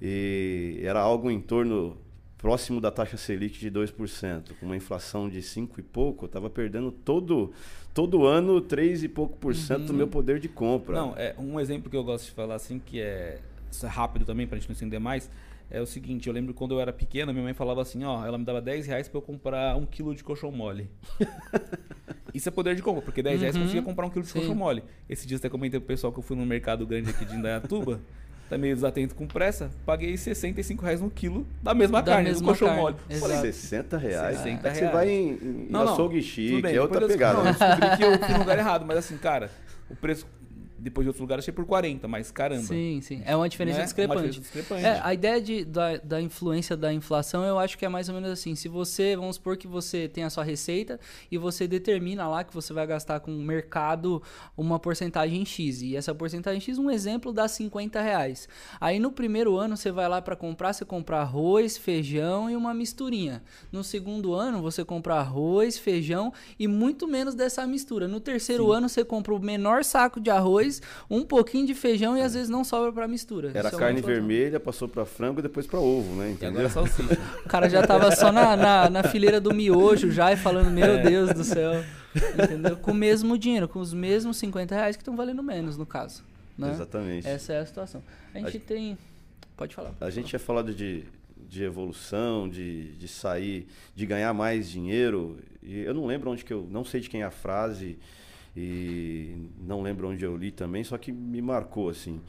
[0.00, 1.96] E era algo em torno
[2.38, 6.50] próximo da taxa Selic de 2%, com uma inflação de 5 e pouco, eu estava
[6.50, 7.52] perdendo todo,
[7.94, 9.96] todo ano 3 e pouco por cento do Uhum.
[9.98, 10.94] meu poder de compra.
[10.94, 13.40] Não, é um exemplo que eu gosto de falar assim, que é,
[13.82, 15.30] é rápido também, pra gente não estender mais,
[15.70, 18.38] é o seguinte, eu lembro quando eu era pequena, minha mãe falava assim, ó, ela
[18.38, 20.88] me dava 10 reais pra eu comprar um quilo de colchão mole.
[22.34, 23.64] Isso é poder de compra, porque 10 reais você Uhum.
[23.64, 24.38] conseguia comprar um quilo de Sim.
[24.40, 24.84] colchão mole.
[25.08, 28.00] Esse dia até comentei pro pessoal que eu fui num mercado grande aqui de Indaiatuba,
[28.48, 32.52] tá meio desatento com pressa, paguei 65 reais no quilo da mesma Da carne, mesma
[32.52, 32.96] do carne, mole.
[33.20, 34.36] Falei, 60 reais.
[34.38, 34.78] 60 É que reais.
[34.78, 37.38] Você vai em, em Não, não, açougue chique, bem, é outra pegada.
[37.38, 39.50] Não, eu descobri que eu fui no lugar errado, mas assim, cara,
[39.90, 40.26] o preço
[40.78, 42.62] depois de outros lugares achei por 40, mas caramba.
[42.62, 43.22] Sim, sim.
[43.24, 43.82] É uma diferença né?
[43.82, 44.28] Uma discrepante.
[44.28, 44.84] diferença discrepante.
[44.84, 48.14] É, a ideia de, da, da influência da inflação, eu acho que é mais ou
[48.14, 48.54] menos assim.
[48.54, 51.00] Se você, vamos supor que você tem a sua receita
[51.30, 54.22] e você determina lá que você vai gastar com o mercado
[54.56, 55.82] uma porcentagem X.
[55.82, 58.48] E essa porcentagem X, um exemplo, dá 50 reais.
[58.80, 62.74] Aí no primeiro ano você vai lá para comprar, você compra arroz, feijão e uma
[62.74, 63.42] misturinha.
[63.72, 68.08] No segundo ano você compra arroz, feijão e muito menos dessa mistura.
[68.08, 70.65] No terceiro ano você compra o menor saco de arroz,
[71.10, 73.50] um pouquinho de feijão e às vezes não sobra para mistura.
[73.54, 74.20] Era Isso é carne inflação.
[74.22, 76.28] vermelha, passou para frango e depois para ovo, né?
[76.28, 76.48] E Entendeu?
[76.50, 77.18] agora é salsicha.
[77.44, 80.84] O cara já tava só na, na, na fileira do miojo já e falando, meu
[80.96, 81.02] É.
[81.02, 81.84] Deus do céu.
[82.42, 82.76] Entendeu?
[82.76, 86.22] Com o mesmo dinheiro, com os mesmos 50 reais que estão valendo menos, no caso.
[86.56, 86.70] Né?
[86.70, 87.26] Exatamente.
[87.28, 88.02] Essa é a situação.
[88.34, 88.96] A gente tem.
[89.56, 89.92] Pode falar.
[90.00, 91.04] A gente tinha falado de,
[91.48, 95.38] de evolução, de, de sair, de ganhar mais dinheiro.
[95.62, 96.66] E eu não lembro onde que eu.
[96.70, 97.98] Não sei de quem é a frase.
[98.56, 102.20] E não lembro onde eu li também, só que me marcou assim.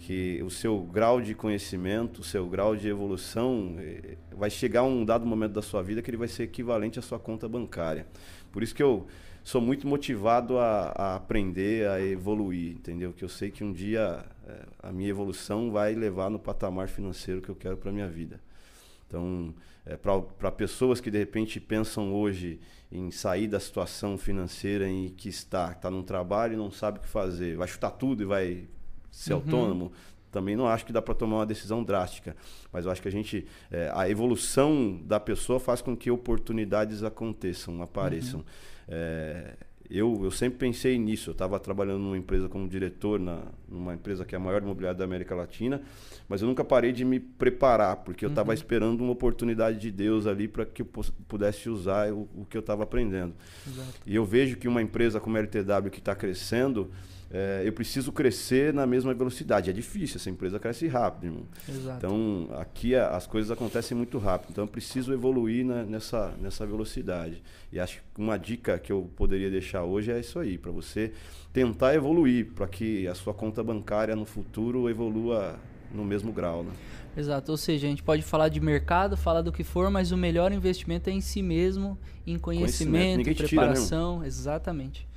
[0.00, 5.04] Que o seu grau de conhecimento, o seu grau de evolução, eh, vai chegar um
[5.04, 8.06] dado momento da sua vida que ele vai ser equivalente à sua conta bancária.
[8.52, 9.06] Por isso que eu
[9.42, 13.12] sou muito motivado a, a aprender, a evoluir, entendeu?
[13.12, 17.40] Que eu sei que um dia eh, a minha evolução vai levar no patamar financeiro
[17.40, 18.40] que eu quero para minha vida.
[19.08, 19.54] Então,
[19.84, 22.60] é, para pessoas que de repente pensam hoje
[22.92, 27.02] em sair da situação financeira em que está, está num trabalho e não sabe o
[27.02, 28.68] que fazer, vai chutar tudo e vai
[29.10, 29.40] ser Uhum.
[29.40, 29.92] autônomo,
[30.30, 32.36] também não acho que dá para tomar uma decisão drástica.
[32.70, 37.02] Mas eu acho que a gente, é, a evolução da pessoa faz com que oportunidades
[37.02, 38.44] aconteçam, apareçam.
[38.86, 39.56] É,
[39.90, 41.30] eu, eu sempre pensei nisso.
[41.30, 44.98] Eu estava trabalhando numa empresa como diretor, na, numa empresa que é a maior imobiliária
[44.98, 45.80] da América Latina,
[46.28, 50.26] mas eu nunca parei de me preparar, porque eu estava esperando uma oportunidade de Deus
[50.26, 50.86] ali para que eu
[51.26, 53.34] pudesse usar o, o que eu estava aprendendo.
[53.66, 54.00] Exato.
[54.06, 56.90] E eu vejo que uma empresa como a LTW que está crescendo,
[57.30, 59.68] é, eu preciso crescer na mesma velocidade.
[59.68, 61.42] É difícil, essa empresa cresce rápido, irmão.
[61.68, 61.98] Exato.
[61.98, 64.50] Então, aqui a- as coisas acontecem muito rápido.
[64.50, 67.42] Então, eu preciso evoluir na- nessa, nessa velocidade.
[67.72, 71.12] E acho que uma dica que eu poderia deixar hoje é isso aí, para você
[71.52, 75.56] tentar evoluir, para que a sua conta bancária no futuro evolua
[75.92, 76.62] no mesmo grau.
[76.62, 76.70] Né?
[77.16, 77.50] Exato.
[77.50, 80.52] Ou seja, a gente pode falar de mercado, falar do que for, mas o melhor
[80.52, 83.14] investimento é em si mesmo, em Conhecimento.
[83.16, 84.24] conhecimento, te tira, né, preparação.
[84.24, 85.07] Exatamente.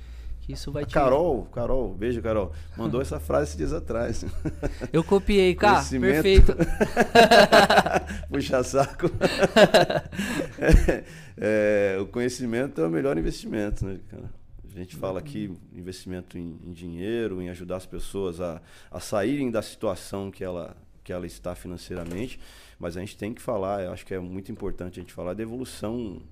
[0.42, 0.92] Que isso vai A te.
[0.92, 4.24] Carol, Carol, beijo, Carol, mandou essa frase esses dias atrás.
[4.92, 5.74] Eu copiei, cá.
[5.74, 6.12] Conhecimento.
[6.12, 6.56] Perfeito.
[8.28, 9.06] Puxa saco.
[11.44, 14.30] É, o conhecimento é o melhor investimento, né, cara?
[14.70, 19.50] A gente fala aqui investimento em, em dinheiro, em ajudar as pessoas a, a saírem
[19.50, 22.38] da situação que ela, que ela está financeiramente,
[22.78, 25.32] mas a gente tem que falar, eu acho que é muito importante a gente falar
[25.34, 26.22] da evolução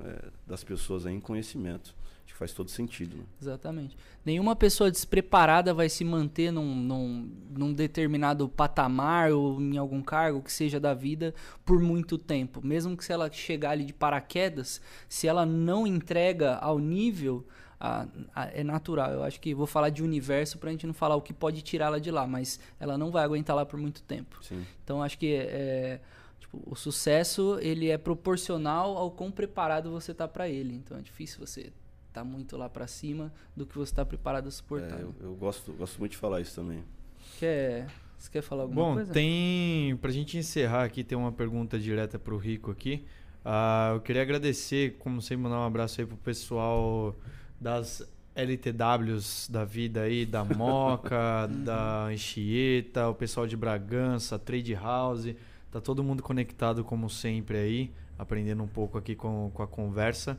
[0.00, 1.94] é, das pessoas em conhecimento.
[2.38, 3.16] Faz todo sentido.
[3.16, 3.24] Né?
[3.42, 3.96] Exatamente.
[4.24, 10.40] Nenhuma pessoa despreparada vai se manter num, num, num determinado patamar ou em algum cargo
[10.40, 11.34] que seja da vida
[11.64, 12.64] por muito tempo.
[12.64, 17.44] Mesmo que se ela chegar ali de paraquedas, se ela não entrega ao nível,
[17.80, 19.10] a- a- é natural.
[19.10, 21.98] Eu acho que vou falar de universo pra gente não falar o que pode tirá-la
[21.98, 24.38] de lá, mas ela não vai aguentar lá por muito tempo.
[24.44, 24.64] Sim.
[24.84, 26.00] Então acho que é,
[26.38, 30.76] tipo, o sucesso ele é proporcional ao quão preparado você tá para ele.
[30.76, 31.72] Então é difícil você
[32.18, 34.98] tá muito lá para cima do que você tá preparado a suportar.
[34.98, 36.82] É, eu eu gosto, gosto muito de falar isso também.
[37.38, 39.12] Quer, você quer falar alguma Bom, coisa?
[39.12, 39.96] tem.
[39.98, 43.04] Pra gente encerrar aqui, tem uma pergunta direta pro Rico aqui.
[43.44, 47.14] Ah, eu queria agradecer, como sempre, mandar um abraço aí pro pessoal
[47.60, 48.02] das
[48.34, 55.34] LTWs da vida aí, da Moca, da Anchieta, o pessoal de Bragança, Trade House.
[55.70, 60.38] Tá todo mundo conectado como sempre aí, aprendendo um pouco aqui com, com a conversa.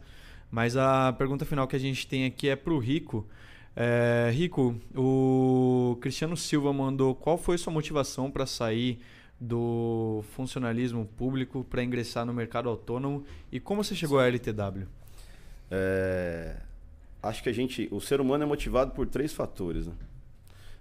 [0.52, 3.28] Mas a pergunta final que a gente tem aqui é pro Rico.
[3.76, 9.00] É, Rico, o Cristiano Silva mandou qual foi sua motivação para sair
[9.39, 14.86] do funcionalismo público para ingressar no mercado autônomo e como você chegou à LTW?
[15.72, 16.58] É,
[17.24, 19.88] acho que a gente, o ser humano é motivado por três fatores.
[19.88, 19.93] né?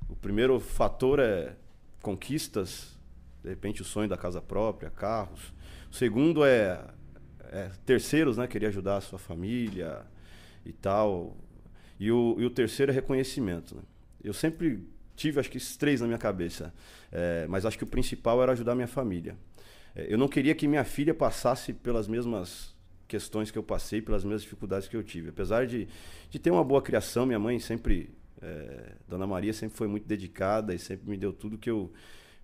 [0.09, 1.55] O primeiro fator é
[2.03, 2.99] conquistas,
[3.45, 5.53] de repente o sonho da casa própria, carros.
[5.91, 6.83] O segundo é,
[7.53, 8.47] é terceiros, né?
[8.47, 10.03] Queria ajudar a sua família
[10.65, 11.37] e tal.
[11.99, 13.75] E o, e o terceiro é reconhecimento.
[13.75, 13.83] Né?
[14.23, 14.87] Eu sempre
[15.17, 16.73] tive, acho que esses três na minha cabeça.
[17.11, 19.37] É, mas acho que o principal era ajudar minha família.
[19.95, 22.77] É, eu não queria que minha filha passasse pelas mesmas
[23.09, 25.31] questões que eu passei, pelas mesmas dificuldades que eu tive.
[25.31, 25.89] Apesar de,
[26.31, 30.75] de ter uma boa criação, minha mãe sempre, é, Dona Maria sempre foi muito dedicada
[30.75, 31.93] e sempre me deu tudo que eu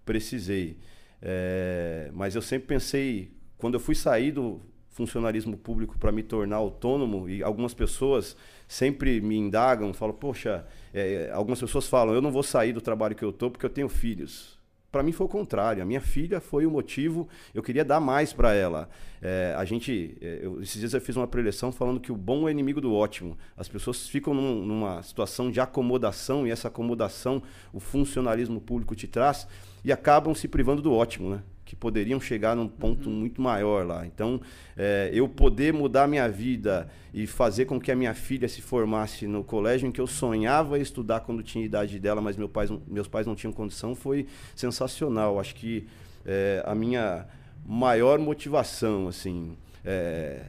[0.05, 0.79] precisei.
[1.23, 4.61] É, mas eu sempre pensei, quando eu fui sair do
[4.95, 8.37] funcionarismo público para me tornar autônomo, e algumas pessoas
[8.67, 13.15] sempre me indagam, falam, poxa, é, algumas pessoas falam, eu não vou sair do trabalho
[13.15, 14.55] que eu estou porque eu tenho filhos.
[14.93, 15.83] Para mim foi o contrário.
[15.83, 17.29] A minha filha foi o motivo.
[17.53, 18.89] Eu queria dar mais para ela.
[19.21, 22.49] É, a gente, é, eu, esses dias eu fiz uma preleção falando que o bom
[22.49, 23.37] é inimigo do ótimo.
[23.57, 27.43] As pessoas ficam num, numa situação de acomodação e essa acomodação
[27.73, 29.49] o funcionalismo público te traz
[29.85, 31.43] e acabam se privando do ótimo, né?
[31.65, 33.15] Que poderiam chegar num ponto uhum.
[33.15, 34.07] muito maior lá.
[34.07, 34.41] Então,
[34.77, 39.27] é, eu poder mudar minha vida e fazer com que a minha filha se formasse
[39.27, 43.09] no colégio em que eu sonhava estudar quando tinha idade dela, mas meu pais, meus
[43.09, 45.41] pais não tinham condição, foi sensacional.
[45.41, 45.87] Acho que
[46.27, 47.27] é, a minha
[47.65, 49.57] maior motivação, assim.
[49.85, 50.43] É,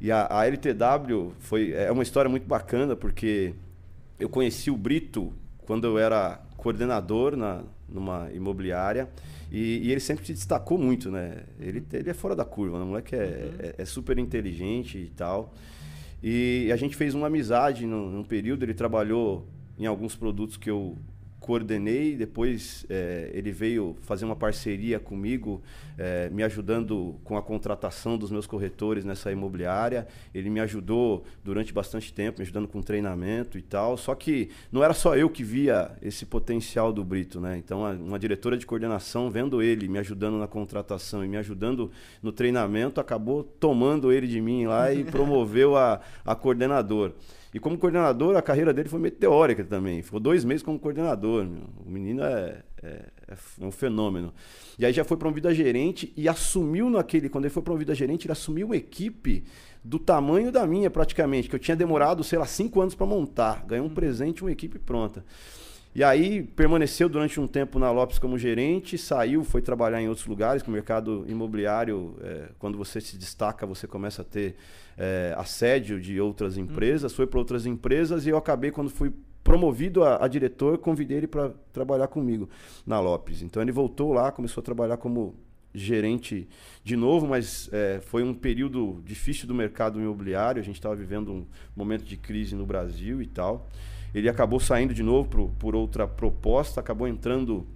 [0.00, 3.54] e a, a LTW foi, é uma história muito bacana, porque
[4.18, 5.32] eu conheci o Brito
[5.66, 9.08] quando eu era coordenador na, numa imobiliária.
[9.52, 11.42] E, e, ele sempre se destacou muito, né?
[11.60, 12.84] Ele, ele é fora da curva, né?
[12.84, 13.54] o moleque é, uhum.
[13.58, 15.52] é, é, super inteligente e tal.
[16.22, 19.46] E a gente fez uma amizade num, num período, ele trabalhou
[19.78, 20.96] em alguns produtos que eu
[21.42, 25.60] coordenei, depois é, ele veio fazer uma parceria comigo,
[25.98, 30.06] é, me ajudando com a contratação dos meus corretores nessa imobiliária.
[30.32, 33.96] Ele me ajudou durante bastante tempo, me ajudando com treinamento e tal.
[33.96, 37.58] Só que não era só eu que via esse potencial do Brito, né?
[37.58, 41.90] Então, uma diretora de coordenação, vendo ele me ajudando na contratação e me ajudando
[42.22, 47.12] no treinamento, acabou tomando ele de mim lá e promoveu a, a coordenador.
[47.54, 50.02] E como coordenador, a carreira dele foi meteórica também.
[50.02, 51.44] Ficou dois meses como coordenador.
[51.44, 51.64] Meu.
[51.84, 54.32] O menino é, é, é, um fenômeno.
[54.78, 57.28] E aí já foi promovido a gerente e assumiu naquele.
[57.28, 59.44] Quando ele foi promovido a gerente, ele assumiu uma equipe
[59.84, 63.66] do tamanho da minha, praticamente, que eu tinha demorado, sei lá, cinco anos para montar.
[63.66, 63.94] Ganhou um hum.
[63.94, 65.22] presente, uma equipe pronta.
[65.94, 70.26] E aí permaneceu durante um tempo na Lopes como gerente, saiu, foi trabalhar em outros
[70.26, 74.56] lugares, que o mercado imobiliário, é, quando você se destaca, você começa a ter
[74.96, 76.62] é, assédio de outras uhum.
[76.64, 79.12] empresas, foi para outras empresas e eu acabei, quando fui
[79.44, 82.48] promovido a, a diretor, convidei ele para trabalhar comigo
[82.86, 83.42] na Lopes.
[83.42, 85.34] Então ele voltou lá, começou a trabalhar como
[85.74, 86.48] gerente
[86.82, 91.32] de novo, mas é, foi um período difícil do mercado imobiliário, a gente estava vivendo
[91.32, 93.68] um momento de crise no Brasil e tal.
[94.14, 97.66] Ele acabou saindo de novo por, por outra proposta, acabou entrando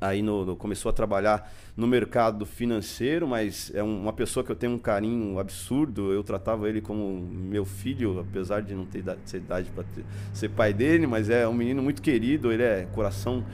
[0.00, 4.50] aí no, no, começou a trabalhar no mercado financeiro, mas é um, uma pessoa que
[4.50, 6.12] eu tenho um carinho absurdo.
[6.12, 9.84] Eu tratava ele como meu filho, apesar de não ter idade, idade para
[10.32, 12.52] ser pai dele, mas é um menino muito querido.
[12.52, 13.44] Ele é coração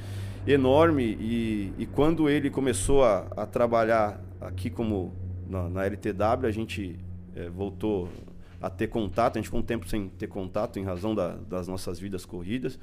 [0.46, 5.14] enorme e, e quando ele começou a, a trabalhar aqui como
[5.48, 6.98] na, na LTW, a gente
[7.34, 8.08] é, voltou
[8.60, 9.36] a ter contato.
[9.36, 12.78] A gente ficou um tempo sem ter contato em razão da, das nossas vidas corridas.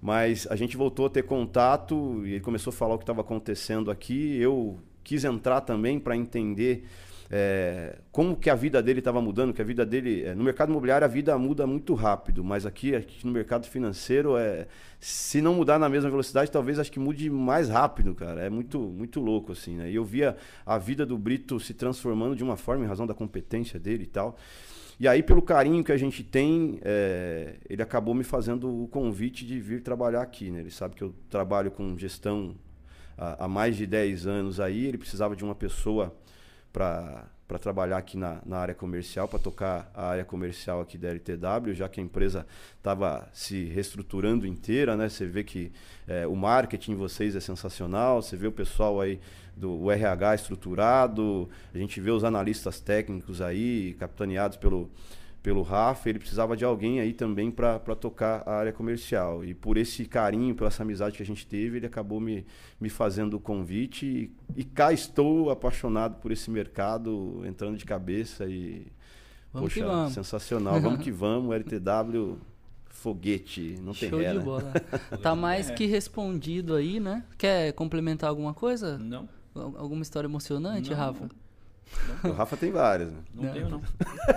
[0.00, 3.22] Mas a gente voltou a ter contato e ele começou a falar o que estava
[3.22, 4.36] acontecendo aqui.
[4.36, 6.84] Eu quis entrar também para entender
[7.30, 10.24] é, como que a vida dele estava mudando, que a vida dele...
[10.24, 14.36] É, no mercado imobiliário a vida muda muito rápido, mas aqui, aqui no mercado financeiro,
[14.36, 14.66] é,
[15.00, 18.42] se não mudar na mesma velocidade, talvez acho que mude mais rápido, cara.
[18.42, 19.90] É muito, muito louco, assim, né?
[19.90, 20.36] E eu via
[20.66, 24.08] a vida do Brito se transformando de uma forma em razão da competência dele e
[24.08, 24.36] tal.
[24.98, 29.44] E aí, pelo carinho que a gente tem, é, ele acabou me fazendo o convite
[29.44, 30.50] de vir trabalhar aqui.
[30.50, 30.60] Né?
[30.60, 32.54] Ele sabe que eu trabalho com gestão
[33.18, 34.86] há, há mais de 10 anos aí.
[34.86, 36.14] Ele precisava de uma pessoa
[36.72, 41.08] para para trabalhar aqui na, na área comercial, para tocar a área comercial aqui da
[41.08, 45.08] LTW, já que a empresa estava se reestruturando inteira, né?
[45.08, 45.70] Você vê que
[46.08, 49.20] é, o marketing de vocês é sensacional, você vê o pessoal aí
[49.56, 54.90] do RH estruturado, a gente vê os analistas técnicos aí, capitaneados pelo,
[55.42, 59.44] pelo Rafa, ele precisava de alguém aí também para tocar a área comercial.
[59.44, 62.46] E por esse carinho, por essa amizade que a gente teve, ele acabou me,
[62.80, 64.06] me fazendo o convite.
[64.06, 68.86] E, e cá estou apaixonado por esse mercado, entrando de cabeça e.
[69.52, 70.14] Vamos poxa, vamos.
[70.14, 70.80] sensacional.
[70.80, 72.38] vamos que vamos, LTW
[72.88, 74.44] foguete, não tem Show ré, de né?
[74.44, 74.72] bola.
[75.22, 77.22] tá mais que respondido aí, né?
[77.36, 78.96] Quer complementar alguma coisa?
[78.96, 79.28] Não.
[79.54, 80.96] Alguma história emocionante, não.
[80.96, 81.28] Rafa?
[82.22, 83.18] O Rafa tem vários, né?
[83.34, 83.82] Não, tenho, não.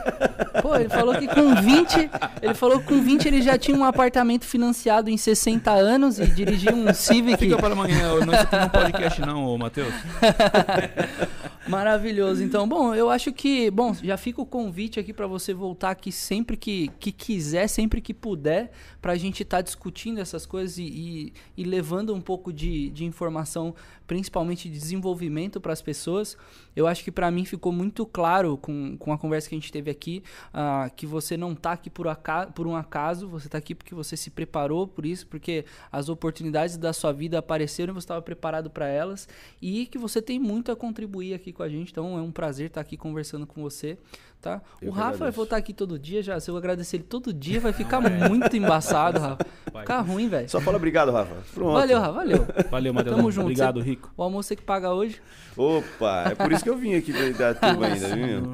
[0.62, 2.10] Pô, ele falou que com 20,
[2.42, 6.28] ele falou que com 20 ele já tinha um apartamento financiado em 60 anos e
[6.28, 7.38] dirigia um Civic.
[7.38, 9.94] Fica para amanhã, eu não não é um podcast não, ô Matheus.
[11.68, 12.44] Maravilhoso.
[12.44, 16.12] Então, bom, eu acho que, bom, já fica o convite aqui para você voltar aqui
[16.12, 18.72] sempre que, que quiser, sempre que puder,
[19.02, 22.90] para a gente estar tá discutindo essas coisas e, e, e, levando um pouco de,
[22.90, 23.76] de informação,
[24.06, 26.38] principalmente de desenvolvimento para as pessoas.
[26.76, 29.72] Eu acho que para mim ficou muito claro com, com a conversa que a gente
[29.72, 30.24] teve aqui
[30.54, 32.08] uh, que você não está aqui por,
[32.54, 36.78] por um acaso, você está aqui porque você se preparou por isso, porque as oportunidades
[36.78, 39.28] da sua vida apareceram e você estava preparado para elas
[39.62, 41.92] e que você tem muito a contribuir aqui com a gente.
[41.92, 43.98] Então é um prazer estar aqui conversando com você.
[44.40, 44.62] Tá?
[44.84, 46.40] o Rafa vai voltar aqui todo dia já.
[46.40, 49.46] Se eu agradecer ele todo dia, vai ficar muito embaçado, Rafa.
[49.74, 50.48] Vai ficar ruim, velho.
[50.48, 51.36] Só fala obrigado, Rafa.
[51.54, 51.74] Pronto.
[51.74, 52.12] Valeu, Rafa.
[52.14, 52.48] Valeu.
[52.70, 53.16] Valeu, Matheus.
[53.16, 53.46] Tamo junto.
[53.46, 53.90] Obrigado, Você...
[53.90, 54.14] Rico.
[54.16, 55.20] O almoço é que paga hoje.
[55.56, 58.54] Opa, é por isso que eu vim aqui pra tuba ainda, viu?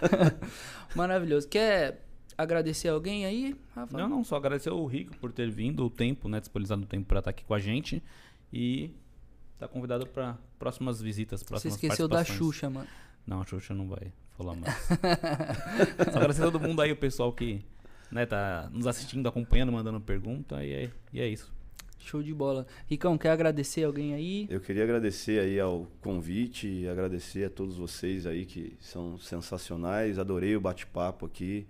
[0.96, 1.46] Maravilhoso.
[1.46, 2.02] Quer
[2.36, 3.98] agradecer alguém aí, Rafa?
[3.98, 6.40] Não, não, só agradecer o Rico por ter vindo, o tempo, né?
[6.40, 8.02] Disponibilizado o tempo para estar aqui com a gente.
[8.50, 8.90] E
[9.58, 12.88] tá convidado para próximas visitas, próximas Você esqueceu da Xuxa, mano.
[13.26, 14.74] Não, a Xuxa não vai falar mais.
[16.12, 17.64] Só agradecer a todo mundo aí, o pessoal que
[18.10, 20.64] né, tá nos assistindo, acompanhando, mandando pergunta.
[20.64, 21.52] E é, e é isso.
[21.98, 22.66] Show de bola.
[22.86, 24.46] Ricão, quer agradecer alguém aí?
[24.48, 30.18] Eu queria agradecer aí ao convite e agradecer a todos vocês aí que são sensacionais.
[30.18, 31.66] Adorei o bate-papo aqui.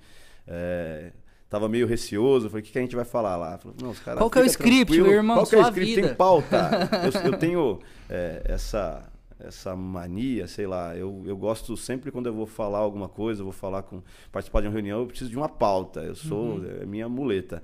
[0.46, 1.12] É,
[1.48, 3.56] tava meio receoso, falei, o que, que a gente vai falar lá?
[3.56, 5.36] Falei, não, os caras Qual que é o script, meu irmão?
[5.36, 5.94] Qual que é o script?
[5.94, 6.08] Vida.
[6.08, 6.70] Tem pauta.
[7.24, 10.96] eu, eu tenho é, essa essa mania, sei lá.
[10.96, 14.68] Eu, eu gosto sempre quando eu vou falar alguma coisa, vou falar com participar de
[14.68, 16.00] uma reunião, eu preciso de uma pauta.
[16.00, 16.80] Eu sou uhum.
[16.82, 17.62] é minha muleta.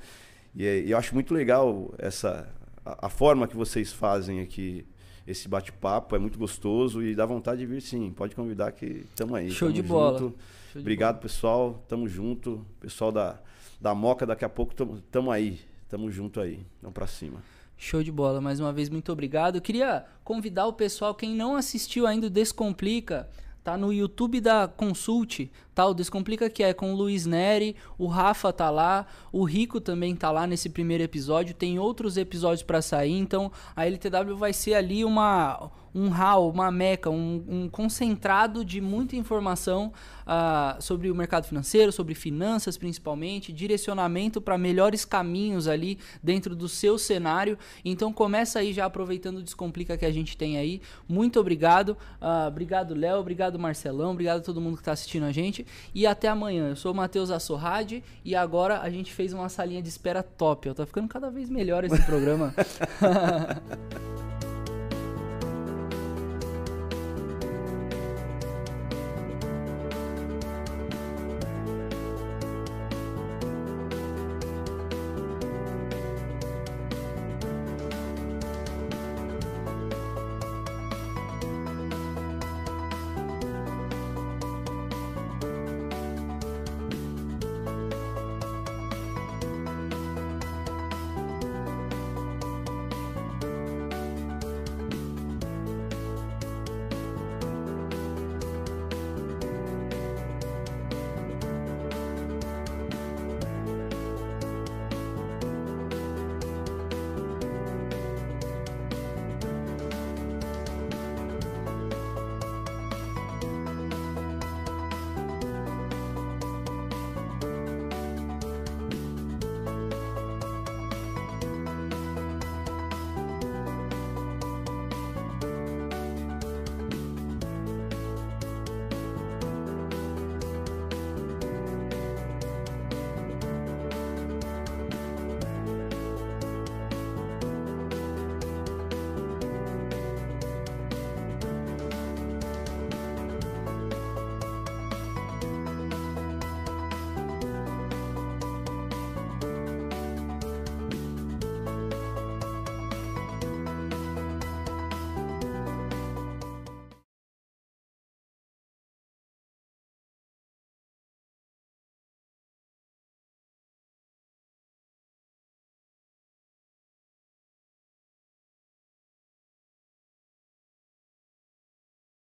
[0.55, 2.49] E, e, eu acho muito legal essa
[2.85, 4.87] a, a, forma que vocês fazem aqui
[5.27, 8.11] esse bate-papo, é muito gostoso e dá vontade de vir sim.
[8.11, 9.51] Pode convidar que estamos aí.
[9.51, 10.19] Show tamo de bola.
[10.19, 10.35] Show
[10.77, 11.23] Obrigado, bola.
[11.23, 11.85] pessoal.
[11.89, 12.67] Tamo junto.
[12.81, 13.39] Pessoal da
[13.83, 15.61] da Moca, daqui a pouco tamo, tamo aí.
[15.89, 16.65] Tamo junto aí.
[16.81, 17.43] Vamos para cima.
[17.83, 19.57] Show de bola, mais uma vez muito obrigado.
[19.57, 23.29] Eu queria convidar o pessoal, quem não assistiu ainda o Descomplica,
[23.65, 25.85] tá no YouTube da Consult, tá?
[25.89, 30.15] O Descomplica que é com o Luiz Neri, o Rafa tá lá, o Rico também
[30.15, 34.75] tá lá nesse primeiro episódio, tem outros episódios para sair, então a LTW vai ser
[34.75, 41.15] ali uma um hall, uma meca, um, um concentrado de muita informação uh, sobre o
[41.15, 47.59] mercado financeiro, sobre finanças principalmente, direcionamento para melhores caminhos ali dentro do seu cenário.
[47.85, 50.81] Então começa aí já aproveitando o Descomplica que a gente tem aí.
[51.09, 51.97] Muito obrigado.
[52.21, 53.19] Uh, obrigado, Léo.
[53.19, 54.13] Obrigado, Marcelão.
[54.13, 55.67] Obrigado a todo mundo que está assistindo a gente.
[55.95, 56.71] E até amanhã.
[56.71, 60.69] Eu sou o Matheus Assorrade e agora a gente fez uma salinha de espera top.
[60.69, 62.55] Eu tá ficando cada vez melhor esse programa.